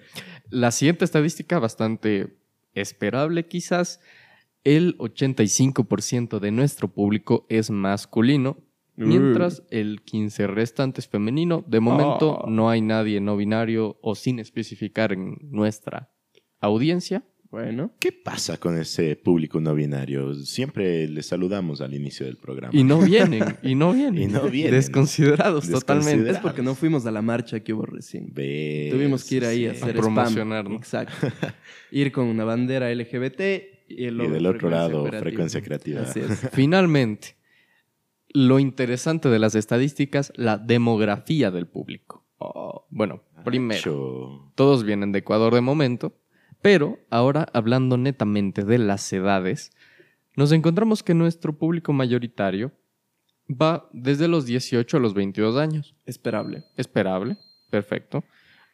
la 0.51 0.70
siguiente 0.70 1.05
estadística, 1.05 1.59
bastante 1.59 2.37
esperable 2.74 3.46
quizás, 3.46 4.01
el 4.64 4.96
85% 4.98 6.38
de 6.40 6.51
nuestro 6.51 6.88
público 6.88 7.46
es 7.48 7.70
masculino, 7.70 8.59
mientras 8.96 9.62
el 9.70 10.05
15% 10.05 10.46
restante 10.48 11.01
es 11.01 11.09
femenino. 11.09 11.64
De 11.68 11.81
momento 11.81 12.40
Oh. 12.42 12.51
no 12.51 12.68
hay 12.68 12.81
nadie 12.81 13.20
no 13.20 13.37
binario 13.37 13.98
o 14.03 14.14
sin 14.16 14.38
especificar 14.40 15.12
en 15.12 15.37
nuestra 15.42 16.11
audiencia. 16.61 17.24
Bueno. 17.50 17.92
¿Qué 17.98 18.12
pasa 18.12 18.58
con 18.58 18.78
ese 18.78 19.16
público 19.16 19.58
no 19.58 19.74
binario? 19.74 20.34
Siempre 20.34 21.08
les 21.08 21.26
saludamos 21.26 21.80
al 21.80 21.94
inicio 21.94 22.26
del 22.26 22.37
programa. 22.37 22.78
Y 22.78 22.84
no 22.84 23.00
vienen, 23.00 23.56
y 23.62 23.74
no 23.74 23.92
vienen. 23.94 24.22
Y 24.22 24.26
no 24.26 24.42
vienen. 24.50 24.72
Desconsiderados 24.74 25.68
totalmente. 25.70 26.30
Es 26.30 26.38
porque 26.38 26.61
no 26.62 26.74
fuimos 26.74 27.06
a 27.06 27.11
la 27.11 27.22
marcha 27.22 27.61
que 27.61 27.72
hubo 27.72 27.87
recién. 27.87 28.30
Ves, 28.34 28.92
Tuvimos 28.92 29.24
que 29.24 29.37
ir 29.37 29.44
ahí 29.46 29.66
a 29.66 29.70
hacer 29.72 29.96
A 29.96 30.00
promocionar, 30.00 30.61
spam. 30.64 30.72
¿no? 30.72 30.78
Exacto. 30.78 31.14
Ir 31.90 32.12
con 32.12 32.26
una 32.26 32.44
bandera 32.44 32.92
LGBT 32.94 33.40
y, 33.88 34.04
el 34.04 34.14
Y 34.14 34.16
logo 34.18 34.30
del 34.34 34.46
otro 34.46 34.58
Frecuencia 34.68 34.78
lado, 34.78 35.02
Creativa. 35.04 35.20
frecuencia 35.22 35.62
creativa. 35.62 36.00
Así 36.02 36.20
es. 36.20 36.48
Finalmente, 36.52 37.37
lo 38.28 38.58
interesante 38.58 39.30
de 39.30 39.38
las 39.38 39.54
estadísticas, 39.54 40.32
la 40.37 40.58
demografía 40.58 41.50
del 41.50 41.66
público. 41.66 42.26
Oh, 42.37 42.87
Bueno, 42.90 43.22
primero, 43.44 44.52
todos 44.54 44.84
vienen 44.84 45.12
de 45.12 45.20
Ecuador 45.20 45.54
de 45.54 45.62
momento, 45.62 46.14
pero 46.62 46.99
ahora 47.11 47.49
hablando 47.53 47.97
netamente 47.97 48.64
de 48.64 48.79
las 48.79 49.12
edades, 49.12 49.73
nos 50.37 50.53
encontramos 50.53 51.03
que 51.03 51.14
nuestro 51.14 51.57
público 51.57 51.92
mayoritario 51.92 52.73
va 53.51 53.88
desde 53.92 54.29
los 54.29 54.47
18 54.47 54.97
a 54.97 55.01
los 55.01 55.14
22 55.14 55.57
años. 55.57 55.94
esperable. 56.07 56.64
Esperable, 56.77 57.37
perfecto. 57.71 58.25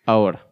Ahora, 0.05 0.47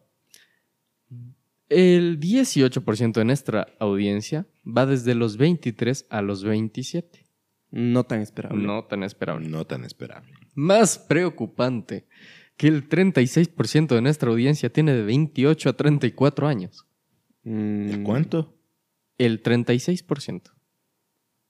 el 1.69 2.19
18% 2.19 3.13
de 3.13 3.25
nuestra 3.25 3.67
audiencia 3.79 4.45
va 4.65 4.85
desde 4.85 5.15
los 5.15 5.37
23 5.37 6.05
a 6.09 6.21
los 6.21 6.43
27. 6.43 7.25
No 7.71 8.03
tan 8.03 8.21
esperable. 8.21 8.63
No 8.63 8.83
tan 8.85 9.03
esperable. 9.03 9.49
No 9.49 9.65
tan 9.65 9.83
esperable. 9.83 10.33
Más 10.53 10.99
preocupante 10.99 12.07
que 12.57 12.67
el 12.67 12.87
36% 12.87 13.87
de 13.87 14.01
nuestra 14.01 14.29
audiencia 14.29 14.71
tiene 14.71 14.93
de 14.93 15.03
28 15.03 15.69
a 15.69 15.73
34 15.73 16.47
años. 16.47 16.85
Mm, 17.43 17.89
¿El 17.89 18.03
cuánto? 18.03 18.57
El 19.17 19.41
36%. 19.43 20.51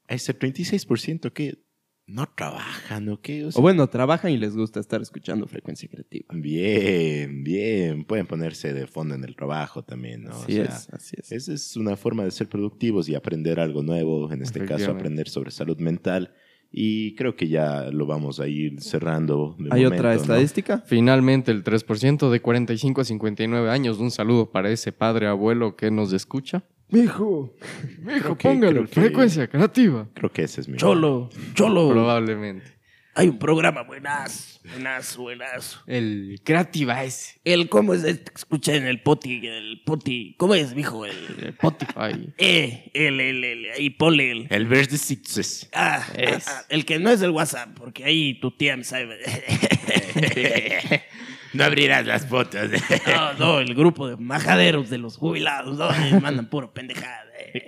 Ese 0.07 0.37
36% 0.37 1.31
que 1.31 1.63
no 2.05 2.27
trabajan, 2.35 3.07
¿o 3.07 3.21
qué? 3.21 3.45
O 3.45 3.51
sea, 3.51 3.59
O 3.59 3.61
bueno, 3.61 3.87
trabajan 3.87 4.31
y 4.31 4.37
les 4.37 4.55
gusta 4.55 4.81
estar 4.81 5.01
escuchando 5.01 5.47
frecuencia 5.47 5.87
creativa. 5.87 6.27
Bien, 6.35 7.43
bien. 7.43 8.03
Pueden 8.03 8.27
ponerse 8.27 8.73
de 8.73 8.87
fondo 8.87 9.15
en 9.15 9.23
el 9.23 9.35
trabajo 9.35 9.83
también, 9.83 10.23
¿no? 10.25 10.31
O 10.31 10.43
Así 10.43 10.53
sea, 10.53 10.65
es, 10.65 10.89
así 10.91 11.15
es. 11.17 11.31
Esa 11.31 11.53
es 11.53 11.77
una 11.77 11.95
forma 11.95 12.25
de 12.25 12.31
ser 12.31 12.49
productivos 12.49 13.07
y 13.07 13.15
aprender 13.15 13.59
algo 13.59 13.83
nuevo, 13.83 14.31
en 14.31 14.41
este 14.41 14.65
caso 14.65 14.91
aprender 14.91 15.29
sobre 15.29 15.51
salud 15.51 15.77
mental. 15.77 16.33
Y 16.75 17.13
creo 17.13 17.35
que 17.35 17.47
ya 17.47 17.89
lo 17.91 18.07
vamos 18.07 18.39
a 18.39 18.47
ir 18.47 18.81
cerrando. 18.81 19.55
de 19.59 19.69
¿Hay 19.71 19.83
momento, 19.83 19.95
otra 20.01 20.15
¿no? 20.15 20.19
estadística? 20.21 20.79
Finalmente, 20.87 21.51
el 21.51 21.63
3% 21.63 22.31
de 22.31 22.41
45 22.41 23.01
a 23.01 23.03
59 23.03 23.69
años. 23.69 23.99
Un 23.99 24.09
saludo 24.09 24.49
para 24.51 24.71
ese 24.71 24.91
padre 24.91 25.27
abuelo 25.27 25.75
que 25.75 25.91
nos 25.91 26.11
escucha. 26.13 26.63
Mijo, 26.89 27.53
Mijo, 28.03 28.35
que- 28.37 28.85
frecuencia 28.87 29.47
creativa. 29.47 30.07
Creo 30.15 30.31
que 30.31 30.43
ese 30.43 30.61
es 30.61 30.67
mi. 30.67 30.77
cholo, 30.77 31.29
cholo. 31.53 31.89
Probablemente. 31.89 32.65
Hay 33.15 33.27
un 33.27 33.37
programa 33.37 33.83
buenazo, 33.83 34.59
buenazo, 34.71 35.21
buenazo. 35.21 35.81
El 35.85 36.41
creativa 36.43 37.03
ese. 37.03 37.39
El 37.43 37.69
cómo 37.69 37.93
es 37.93 38.03
este 38.03 38.31
escuché 38.35 38.75
en 38.75 38.87
el 38.87 39.01
poti, 39.03 39.45
el 39.45 39.81
poti, 39.85 40.33
¿cómo 40.39 40.55
es, 40.55 40.73
mijo? 40.73 41.05
El, 41.05 41.15
El 41.39 41.49
Spotify. 41.49 42.33
eh, 42.39 42.89
el, 42.95 43.19
el, 43.19 43.43
el, 43.43 43.71
ahí 43.71 43.91
ponle 43.91 44.31
el. 44.31 44.47
El 44.49 44.65
verde 44.65 44.97
sixes. 44.97 45.69
Ah, 45.73 46.03
Es. 46.17 46.47
ah, 46.47 46.61
ah, 46.61 46.65
el 46.69 46.85
que 46.85 46.97
no 46.97 47.11
es 47.11 47.21
el 47.21 47.29
WhatsApp, 47.29 47.77
porque 47.77 48.03
ahí 48.03 48.39
tu 48.39 48.49
tía 48.51 48.75
me 48.77 48.83
sabe. 48.83 49.19
No 51.53 51.65
abrirás 51.65 52.03
las 52.07 52.25
fotos. 52.25 52.67
No, 53.05 53.33
no, 53.33 53.59
el 53.59 53.75
grupo 53.75 54.07
de 54.07 54.17
majaderos 54.17 54.89
de 54.89 54.97
los 54.97 55.17
jubilados, 55.17 55.77
¿no? 55.77 56.19
Mandan 56.19 56.49
puro 56.49 56.73
pendejada. 56.73 57.25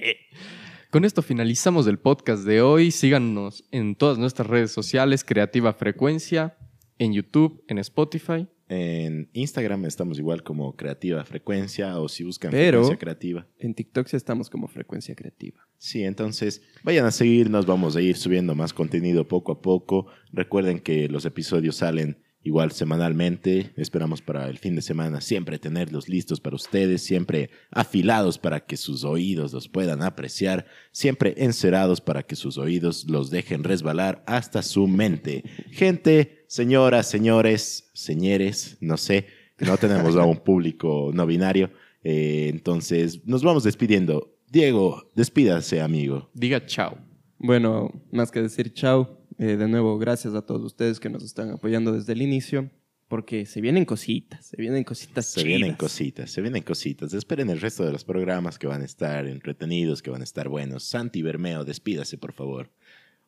Con 0.96 1.04
esto 1.04 1.22
finalizamos 1.22 1.88
el 1.88 2.00
podcast 2.00 2.46
de 2.46 2.62
hoy. 2.62 2.90
Síganos 2.90 3.66
en 3.72 3.96
todas 3.98 4.18
nuestras 4.18 4.48
redes 4.48 4.72
sociales, 4.72 5.26
Creativa 5.26 5.74
Frecuencia, 5.74 6.56
en 7.00 7.12
YouTube, 7.12 7.66
en 7.68 7.80
Spotify. 7.80 8.48
En 8.70 9.30
Instagram 9.34 9.84
estamos 9.84 10.20
igual 10.20 10.42
como 10.42 10.74
Creativa 10.78 11.26
Frecuencia 11.26 12.00
o 12.00 12.08
si 12.08 12.24
buscan 12.24 12.50
Pero- 12.50 12.78
Frecuencia 12.78 12.98
Creativa. 12.98 13.46
En 13.60 13.74
TikTok 13.76 14.08
sí 14.08 14.16
estamos 14.16 14.50
como 14.50 14.70
frecuencia 14.70 15.16
creativa. 15.16 15.68
Sí, 15.78 16.06
entonces 16.06 16.62
vayan 16.82 17.06
a 17.06 17.12
seguirnos, 17.12 17.66
vamos 17.66 17.98
a 17.98 18.02
ir 18.02 18.16
subiendo 18.16 18.56
más 18.56 18.72
contenido 18.72 19.28
poco 19.28 19.52
a 19.52 19.62
poco. 19.62 20.08
Recuerden 20.32 20.80
que 20.80 21.10
los 21.10 21.26
episodios 21.26 21.76
salen 21.76 22.24
igual 22.46 22.72
semanalmente. 22.72 23.72
Esperamos 23.76 24.22
para 24.22 24.48
el 24.48 24.60
fin 24.60 24.76
de 24.76 24.84
semana 24.84 25.20
siempre 25.20 25.60
tenerlos 25.60 26.08
listos 26.08 26.40
para 26.40 26.56
ustedes, 26.56 27.02
siempre 27.02 27.50
afilados 27.72 28.38
para 28.38 28.62
que 28.62 28.78
sus 28.78 29.04
oídos 29.04 29.52
los 29.52 29.68
puedan 29.68 30.04
apreciar, 30.04 30.68
siempre 30.92 31.34
encerados 31.38 32.00
para 32.00 32.24
que 32.24 32.36
sus 32.36 32.58
oídos 32.58 33.10
los 33.10 33.32
dejen 33.32 33.64
resbalar 33.64 34.24
hasta 34.28 34.62
su 34.62 34.88
mente. 34.88 35.44
Gente, 35.72 36.46
señoras, 36.48 37.10
señores, 37.10 37.90
señores, 37.94 38.78
no 38.80 38.96
sé, 38.96 39.26
no 39.60 39.76
tenemos 39.78 40.16
a 40.16 40.24
un 40.24 40.38
público 40.38 41.12
no 41.14 41.26
binario. 41.26 41.72
eh, 42.04 42.48
entonces 42.50 43.26
nos 43.26 43.42
vamos 43.42 43.64
despidiendo. 43.64 44.38
Diego, 44.52 45.12
despídase, 45.16 45.82
amigo. 45.82 46.30
Diga 46.36 46.64
chao. 46.68 47.00
Bueno, 47.40 47.92
más 48.12 48.30
que 48.32 48.42
decir 48.44 48.72
chao, 48.72 49.25
eh, 49.38 49.58
de 49.58 49.68
nuevo, 49.68 49.98
gracias 49.98 50.34
a 50.34 50.42
todos 50.42 50.64
ustedes 50.64 51.00
que 51.00 51.10
nos 51.10 51.24
están 51.24 51.52
apoyando 51.52 51.92
desde 51.92 52.14
el 52.14 52.22
inicio, 52.22 52.70
porque 53.08 53.46
se 53.46 53.62
vienen 53.62 53.86
cositas, 53.86 54.46
se 54.46 54.58
vienen 54.58 54.84
cositas 54.84 55.26
Se 55.26 55.44
vienen 55.44 55.76
cositas, 55.76 56.32
se 56.32 56.42
vienen 56.42 56.64
cositas. 56.64 57.14
Esperen 57.14 57.50
el 57.50 57.62
resto 57.62 57.86
de 57.86 57.92
los 57.92 58.04
programas 58.04 58.58
que 58.58 58.68
van 58.68 58.82
a 58.82 58.86
estar 58.86 59.28
entretenidos, 59.28 60.02
que 60.02 60.10
van 60.10 60.22
a 60.22 60.24
estar 60.24 60.50
buenos. 60.50 60.84
Santi 60.84 61.22
Bermeo, 61.22 61.66
despídase, 61.66 62.18
por 62.18 62.34
favor. 62.34 62.72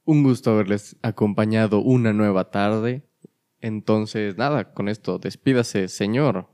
Un 0.06 0.24
gusto 0.24 0.52
haberles 0.52 0.96
acompañado 1.02 1.80
una 1.82 2.14
nueva 2.14 2.50
tarde. 2.50 3.04
Entonces, 3.62 4.38
nada, 4.38 4.74
con 4.74 4.90
esto, 4.90 5.20
despídase, 5.20 5.88
señor. 5.90 6.50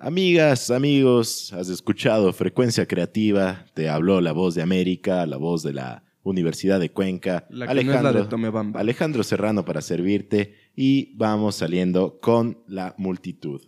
Amigas, 0.00 0.70
amigos, 0.70 1.52
has 1.52 1.68
escuchado 1.68 2.32
Frecuencia 2.32 2.86
Creativa, 2.86 3.66
te 3.74 3.88
habló 3.88 4.20
la 4.20 4.32
voz 4.32 4.56
de 4.56 4.62
América, 4.62 5.24
la 5.26 5.36
voz 5.36 5.62
de 5.62 5.74
la 5.74 6.02
Universidad 6.22 6.78
de 6.80 6.90
Cuenca, 6.90 7.46
La 7.50 7.66
que 7.66 7.84
no 7.84 7.92
es 7.92 8.02
la 8.02 8.12
de 8.12 8.24
Tomebamba. 8.24 8.80
Alejandro 8.80 9.22
Serrano 9.22 9.64
para 9.64 9.80
servirte 9.82 10.56
y 10.76 11.14
vamos 11.16 11.56
saliendo 11.56 12.20
con 12.20 12.58
la 12.66 12.94
multitud. 12.96 13.60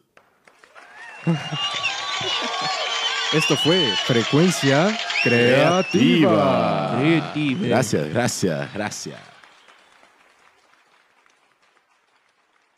Esto 3.34 3.56
fue 3.56 3.88
Frecuencia 4.06 4.96
Creativa. 5.24 6.96
Creativa. 7.00 7.66
Gracias, 7.66 8.08
gracias, 8.10 8.72
gracias. 8.72 9.33